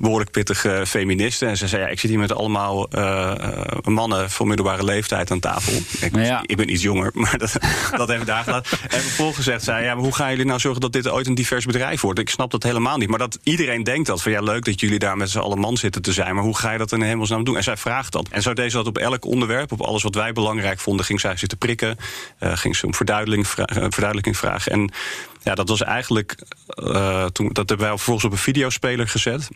[0.00, 1.48] behoorlijk pittige feministen.
[1.48, 3.34] En ze zei, ja, ik zit hier met allemaal uh,
[3.82, 5.72] mannen van middelbare leeftijd aan tafel.
[6.00, 6.42] Ik, ja.
[6.46, 7.56] ik ben iets jonger, maar dat,
[7.96, 8.78] dat even daar gelaten.
[8.88, 11.34] En vervolgens zegt zij, ja, maar hoe gaan jullie nou zorgen dat dit ooit een
[11.34, 12.18] divers bedrijf wordt?
[12.18, 13.08] Ik snap dat helemaal niet.
[13.08, 15.76] Maar dat iedereen denkt dat, van ja, leuk dat jullie daar met z'n allen man
[15.76, 16.34] zitten te zijn.
[16.34, 17.56] Maar hoe ga je dat in hemelsnaam doen?
[17.56, 18.28] En zij vraagt dat.
[18.28, 21.20] En zo deed ze dat op elk onderwerp, op alles wat wij belangrijk vonden, ging
[21.20, 21.96] zij zitten prikken.
[22.40, 24.72] Uh, ging ze om verduidelijking, vra verduidelijking vragen.
[24.72, 24.92] En
[25.42, 26.36] ja, dat was eigenlijk,
[26.74, 29.48] uh, toen, dat hebben wij vervolgens op een videospeler gezet.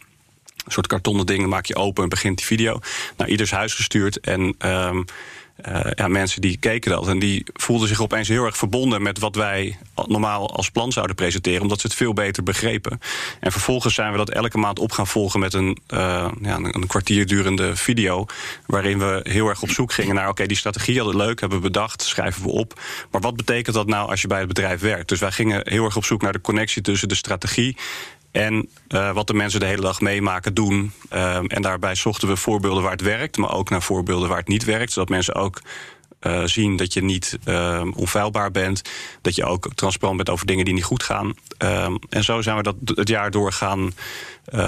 [0.65, 2.79] Een soort kartonnen dingen maak je open en begint die video.
[3.17, 4.21] Naar ieders huis gestuurd.
[4.21, 5.05] En um,
[5.69, 7.09] uh, ja, mensen die keken dat.
[7.09, 11.17] En die voelden zich opeens heel erg verbonden met wat wij normaal als plan zouden
[11.17, 11.62] presenteren.
[11.62, 13.01] Omdat ze het veel beter begrepen.
[13.41, 16.87] En vervolgens zijn we dat elke maand op gaan volgen met een, uh, ja, een
[16.87, 18.27] kwartier durende video.
[18.67, 21.65] Waarin we heel erg op zoek gingen naar: oké, die strategie hadden leuk, hebben we
[21.65, 22.81] bedacht, schrijven we op.
[23.11, 25.09] Maar wat betekent dat nou als je bij het bedrijf werkt?
[25.09, 27.77] Dus wij gingen heel erg op zoek naar de connectie tussen de strategie
[28.35, 30.93] en uh, wat de mensen de hele dag meemaken, doen.
[31.12, 34.49] Uh, en daarbij zochten we voorbeelden waar het werkt, maar ook naar voorbeelden waar het
[34.49, 34.93] niet werkt.
[34.93, 35.62] Zodat mensen ook
[36.20, 37.39] uh, zien dat je niet
[37.97, 38.82] onfeilbaar bent.
[39.20, 41.35] Dat je ook transparant bent over dingen die niet goed gaan.
[42.09, 43.93] en zo zijn we dat het jaar door gaan,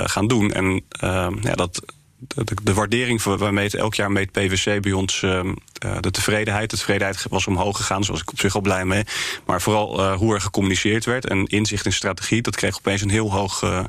[0.05, 0.53] gaan doen.
[0.53, 0.85] En
[1.41, 1.83] ja, dat,
[2.19, 5.41] de, de, waardering we meten elk jaar meet PwC bij ons uh,
[6.01, 6.71] de tevredenheid.
[6.71, 9.05] De tevredenheid was omhoog gegaan, zoals ik op zich al blij mee.
[9.47, 13.11] Maar vooral uh, hoe er gecommuniceerd werd en inzicht in strategie, dat kreeg opeens een
[13.11, 13.85] heel hoog, uh,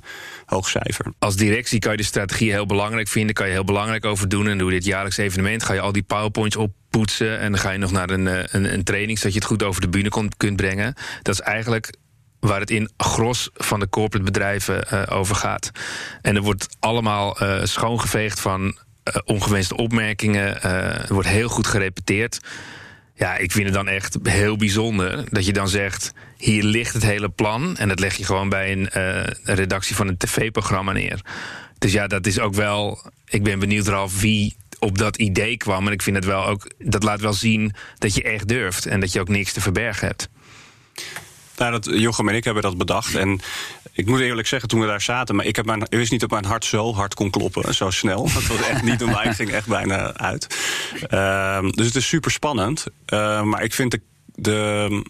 [0.45, 1.05] hoog cijfer.
[1.19, 4.47] Als directie kan je de strategie heel belangrijk vinden, kan je heel belangrijk over doen.
[4.47, 7.71] En doe je dit jaarlijks evenement, ga je al die powerpoints oppoetsen en dan ga
[7.71, 10.55] je nog naar een, een, een training zodat je het goed over de bühne kunt
[10.55, 10.93] brengen.
[11.21, 11.93] Dat is eigenlijk
[12.39, 15.71] waar het in gros van de corporate bedrijven uh, over gaat.
[16.21, 20.63] En er wordt allemaal uh, schoongeveegd van uh, ongewenste opmerkingen.
[20.63, 22.39] er wordt heel goed gerepeteerd.
[23.15, 27.03] Ja, ik vind het dan echt heel bijzonder dat je dan zegt: hier ligt het
[27.03, 27.77] hele plan.
[27.77, 28.89] En dat leg je gewoon bij een,
[29.43, 31.21] redactie van een tv-programma neer.
[31.77, 33.11] Dus ja, dat is ook wel.
[33.25, 35.87] Ik ben benieuwd, Ralf, wie op dat idee kwam.
[35.87, 36.71] En ik vind het wel ook.
[36.77, 40.07] Dat laat wel zien dat je echt durft en dat je ook niks te verbergen
[40.07, 40.29] hebt.
[41.57, 43.15] Nou, dat, Jochem en ik hebben dat bedacht.
[43.15, 43.39] En
[43.91, 45.35] ik moet eerlijk zeggen, toen we daar zaten...
[45.35, 47.89] maar ik, heb mijn, ik wist niet dat mijn hart zo hard kon kloppen, zo
[47.89, 48.29] snel.
[48.33, 50.57] Dat was echt niet door mij, ging echt bijna uit.
[51.09, 52.85] Uh, dus het is super spannend.
[53.13, 54.01] Uh, maar ik vind de,
[54.35, 55.03] de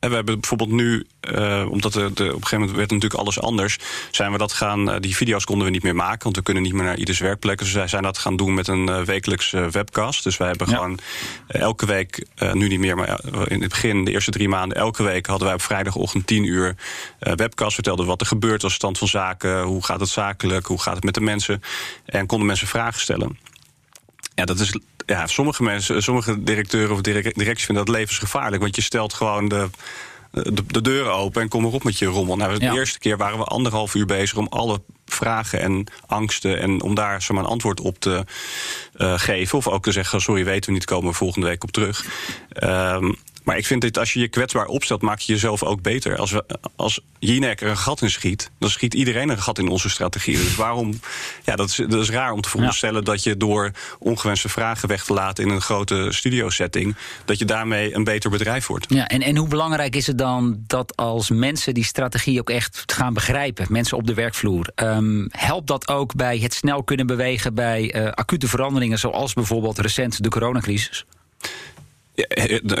[0.00, 3.20] en we hebben bijvoorbeeld nu, uh, omdat de, de, op een gegeven moment werd natuurlijk
[3.20, 3.78] alles anders,
[4.10, 4.90] zijn we dat gaan.
[4.90, 7.18] Uh, die video's konden we niet meer maken, want we kunnen niet meer naar ieders
[7.18, 7.58] werkplek.
[7.58, 10.24] Dus wij zijn dat gaan doen met een uh, wekelijks webcast.
[10.24, 10.74] Dus wij hebben ja.
[10.74, 10.98] gewoon
[11.46, 15.26] elke week, nu niet meer, maar in het begin, de eerste drie maanden, elke week
[15.26, 16.76] hadden wij op vrijdagochtend tien uur
[17.18, 17.74] webcast.
[17.74, 21.04] Vertelden wat er gebeurt als stand van zaken, hoe gaat het zakelijk, hoe gaat het
[21.04, 21.62] met de mensen.
[22.04, 23.38] En konden mensen vragen stellen.
[24.34, 24.78] Ja, dat is
[25.08, 28.62] ja, sommige mensen, sommige directeuren of directies vinden dat levensgevaarlijk.
[28.62, 29.70] Want je stelt gewoon de,
[30.30, 32.36] de, de deuren open en kom erop met je rommel.
[32.36, 32.74] Nou, de ja.
[32.74, 37.22] eerste keer waren we anderhalf uur bezig om alle vragen en angsten en om daar
[37.22, 38.24] zomaar een antwoord op te
[38.96, 39.58] uh, geven.
[39.58, 42.04] Of ook te zeggen, sorry, weten we niet, komen we volgende week op terug.
[42.62, 43.16] Um,
[43.48, 46.16] maar ik vind dat als je je kwetsbaar opstelt, maak je jezelf ook beter.
[46.16, 46.44] Als, we,
[46.76, 50.36] als Jinek er een gat in schiet, dan schiet iedereen een gat in onze strategie.
[50.36, 51.00] Dus waarom,
[51.44, 53.00] ja, dat is, dat is raar om te voorstellen ja.
[53.00, 57.94] dat je door ongewenste vragen weg te laten in een grote studiosetting, dat je daarmee
[57.94, 58.86] een beter bedrijf wordt.
[58.88, 62.82] Ja, en, en hoe belangrijk is het dan dat als mensen die strategie ook echt
[62.86, 67.54] gaan begrijpen, mensen op de werkvloer, um, helpt dat ook bij het snel kunnen bewegen
[67.54, 71.04] bij uh, acute veranderingen, zoals bijvoorbeeld recent de coronacrisis?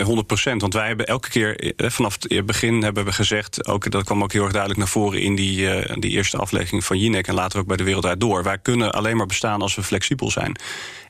[0.02, 0.60] 100 procent.
[0.60, 4.32] Want wij hebben elke keer vanaf het begin hebben we gezegd, ook, dat kwam ook
[4.32, 7.58] heel erg duidelijk naar voren in die, uh, die eerste aflevering van Jinek en later
[7.58, 8.42] ook bij de Wereld Uit Door.
[8.42, 10.56] Wij kunnen alleen maar bestaan als we flexibel zijn.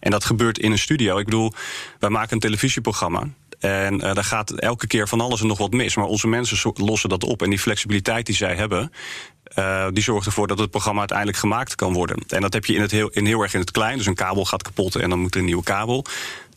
[0.01, 1.18] En dat gebeurt in een studio.
[1.18, 1.53] Ik bedoel,
[1.99, 3.22] wij maken een televisieprogramma.
[3.59, 5.97] En daar gaat elke keer van alles en nog wat mis.
[5.97, 7.43] Maar onze mensen lossen dat op.
[7.43, 8.93] En die flexibiliteit die zij hebben,
[9.93, 12.24] die zorgt ervoor dat het programma uiteindelijk gemaakt kan worden.
[12.29, 13.97] En dat heb je in het heel, in heel erg in het klein.
[13.97, 16.05] Dus een kabel gaat kapot en dan moet er een nieuwe kabel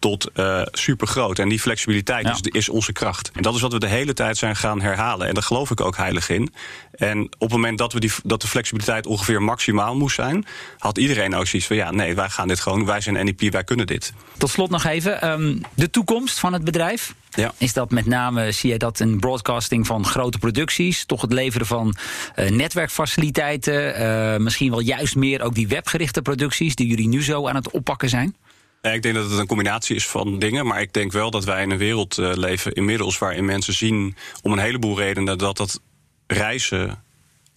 [0.01, 1.39] tot uh, super groot.
[1.39, 2.31] En die flexibiliteit ja.
[2.31, 3.31] is, is, onze kracht.
[3.33, 5.27] En dat is wat we de hele tijd zijn gaan herhalen.
[5.27, 6.53] En daar geloof ik ook heilig in.
[6.91, 10.45] En op het moment dat, we die, dat de flexibiliteit ongeveer maximaal moest zijn,
[10.77, 12.85] had iedereen ook zoiets van: ja, nee, wij gaan dit gewoon.
[12.85, 14.13] Wij zijn NEP, wij kunnen dit.
[14.37, 17.13] Tot slot nog even um, de toekomst van het bedrijf.
[17.29, 17.53] Ja.
[17.57, 21.67] Is dat met name, zie je dat in broadcasting van grote producties, toch het leveren
[21.67, 21.95] van
[22.35, 27.47] uh, netwerkfaciliteiten, uh, misschien wel juist meer ook die webgerichte producties die jullie nu zo
[27.47, 28.35] aan het oppakken zijn?
[28.81, 30.65] Ik denk dat het een combinatie is van dingen.
[30.65, 34.15] Maar ik denk wel dat wij in een wereld uh, leven inmiddels waarin mensen zien
[34.41, 35.81] om een heleboel redenen dat dat
[36.27, 37.03] reizen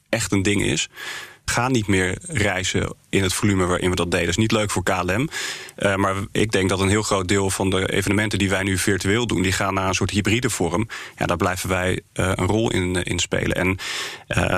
[0.08, 0.88] echt een ding is.
[1.44, 4.28] Ga niet meer reizen in het volume waarin we dat deden.
[4.28, 5.28] Is niet leuk voor KLM.
[5.78, 8.78] Uh, maar ik denk dat een heel groot deel van de evenementen die wij nu
[8.78, 10.88] virtueel doen, die gaan naar een soort hybride vorm.
[11.18, 13.56] Ja, daar blijven wij uh, een rol in, in spelen.
[13.56, 13.78] En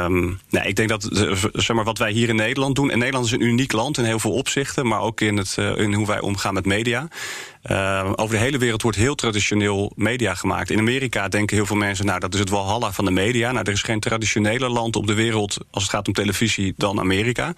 [0.04, 1.08] um, ik denk dat
[1.52, 2.90] zeg maar, wat wij hier in Nederland doen.
[2.90, 5.94] En Nederland is een uniek land in heel veel opzichten, maar ook in, het, in
[5.94, 7.08] hoe wij omgaan met media.
[8.14, 10.70] Over de hele wereld wordt heel traditioneel media gemaakt.
[10.70, 13.52] In Amerika denken heel veel mensen, nou dat is het walhalla van de media.
[13.52, 17.00] Nou, er is geen traditionele land op de wereld als het gaat om televisie dan
[17.00, 17.54] Amerika.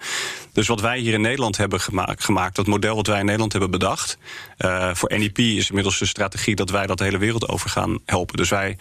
[0.53, 3.51] Dus wat wij hier in Nederland hebben gemaakt, gemaakt dat model wat wij in Nederland
[3.51, 4.17] hebben bedacht.
[4.57, 7.99] Uh, voor NEP is inmiddels de strategie dat wij dat de hele wereld over gaan
[8.05, 8.37] helpen.
[8.37, 8.77] Dus wij,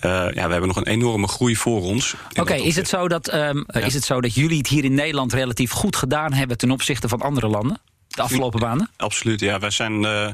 [0.00, 2.14] uh, ja, we hebben nog een enorme groei voor ons.
[2.30, 3.80] Oké, okay, is, het zo dat, um, ja.
[3.80, 7.08] is het zo dat jullie het hier in Nederland relatief goed gedaan hebben ten opzichte
[7.08, 7.80] van andere landen?
[8.08, 8.90] De afgelopen maanden?
[8.96, 9.58] Absoluut, ja.
[9.58, 10.28] Wij zijn uh,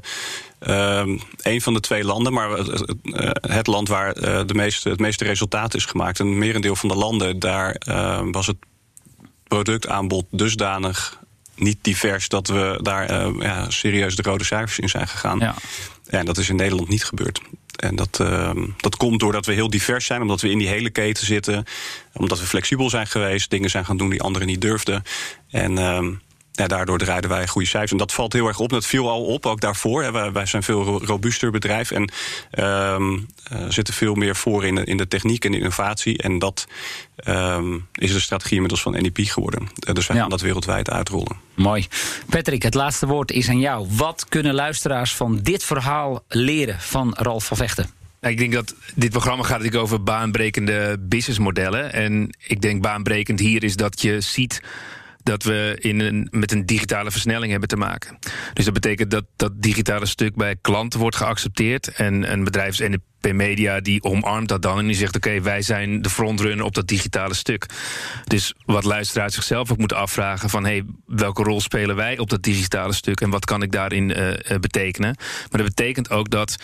[0.67, 2.95] uh, een van de twee landen, maar het,
[3.41, 4.15] het land waar
[4.47, 6.19] de meeste, het meeste resultaat is gemaakt.
[6.19, 7.77] Een merendeel van de landen, daar
[8.31, 8.57] was het
[9.55, 11.19] productaanbod dusdanig
[11.55, 15.39] niet divers dat we daar uh, ja, serieus de rode cijfers in zijn gegaan.
[15.39, 15.55] Ja.
[16.07, 17.41] En dat is in Nederland niet gebeurd.
[17.77, 20.91] En dat, uh, dat komt doordat we heel divers zijn, omdat we in die hele
[20.91, 21.65] keten zitten,
[22.13, 25.03] omdat we flexibel zijn geweest, dingen zijn gaan doen die anderen niet durfden.
[25.51, 26.09] En uh,
[26.57, 27.93] ja, daardoor draaiden wij goede cijfers.
[27.93, 28.71] En dat valt heel erg op.
[28.71, 30.03] Dat viel al op, ook daarvoor.
[30.03, 30.13] Hè.
[30.13, 32.13] Wij, wij zijn veel robuuster bedrijf en
[32.59, 36.19] um, uh, zitten veel meer voor in de, in de techniek en de innovatie.
[36.19, 36.67] En dat
[37.29, 39.63] um, is de strategie inmiddels van NEP geworden.
[39.63, 40.23] Uh, dus wij Ja.
[40.23, 41.37] gaan dat wereldwijd uitrollen.
[41.55, 41.87] Mooi.
[42.29, 43.87] Patrick, het laatste woord is aan jou.
[43.91, 47.91] Wat kunnen luisteraars van dit verhaal leren van Ralf van Vechten?
[48.21, 51.93] Ik denk dat dit programma gaat natuurlijk over baanbrekende businessmodellen.
[51.93, 54.61] En ik denk baanbrekend hier is dat je ziet
[55.25, 58.19] dat we in een, met een digitale versnelling hebben te maken.
[58.53, 61.89] Dus dat betekent dat dat digitale stuk bij klanten wordt geaccepteerd.
[61.89, 65.63] En een bedrijf als NP Media die omarmt dat dan en die zegt: Oké, wij
[65.63, 67.67] zijn de frontrunner op dat digitale stuk.
[68.25, 72.43] Dus wat luisteraars zichzelf ook moeten afvragen: van hey, welke rol spelen wij op dat
[72.43, 75.17] digitale stuk en wat kan ik daarin uh, uh, betekenen?
[75.51, 76.57] Maar dat betekent ook dat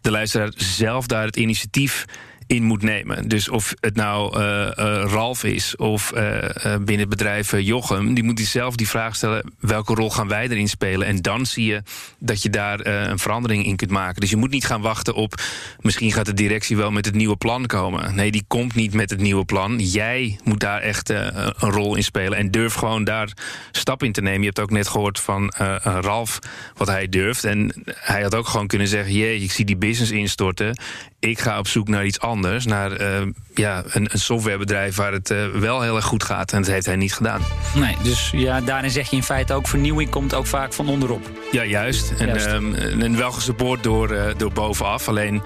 [0.00, 2.04] de luisteraar zelf daar het initiatief
[2.48, 3.28] in moet nemen.
[3.28, 6.20] Dus of het nou uh, uh, Ralf is of uh,
[6.62, 10.68] binnen het bedrijf Jochem, die moet zelf die vraag stellen: welke rol gaan wij erin
[10.68, 11.06] spelen?
[11.06, 11.82] En dan zie je
[12.18, 14.20] dat je daar een verandering in kunt maken.
[14.20, 15.34] Dus je moet niet gaan wachten op
[15.80, 18.14] misschien gaat de directie wel met het nieuwe plan komen.
[18.14, 19.78] Nee, die komt niet met het nieuwe plan.
[19.78, 23.32] Jij moet daar echt een rol in spelen en durf gewoon daar
[23.70, 24.40] stap in te nemen.
[24.40, 26.38] Je hebt ook net gehoord van Ralf
[26.74, 27.44] wat hij durft.
[27.44, 30.76] En hij had ook gewoon kunnen zeggen: jee, ik zie die business instorten.
[31.20, 35.30] Ik ga op zoek naar iets anders, naar uh, ja, een, een, softwarebedrijf waar het
[35.30, 36.52] uh, wel heel erg goed gaat.
[36.52, 37.40] En dat heeft hij niet gedaan.
[37.74, 41.30] Nee, dus ja, daarin zeg je in feite ook: vernieuwing komt ook vaak van onderop.
[41.52, 42.10] Ja, juist.
[42.10, 42.46] En, Juist.
[42.46, 45.08] Um, en wel gesupport door, uh, door bovenaf.
[45.08, 45.42] Alleen,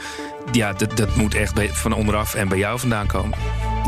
[0.52, 3.38] ja, dat, dat moet echt bij, van onderaf en bij jou vandaan komen.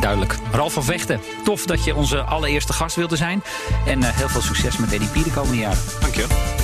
[0.00, 0.36] Duidelijk.
[0.52, 3.42] Ralf van Vechten, tof dat je onze allereerste gast wilde zijn.
[3.86, 5.78] En heel veel succes met EDP de komende jaren.
[6.00, 6.63] Dank je.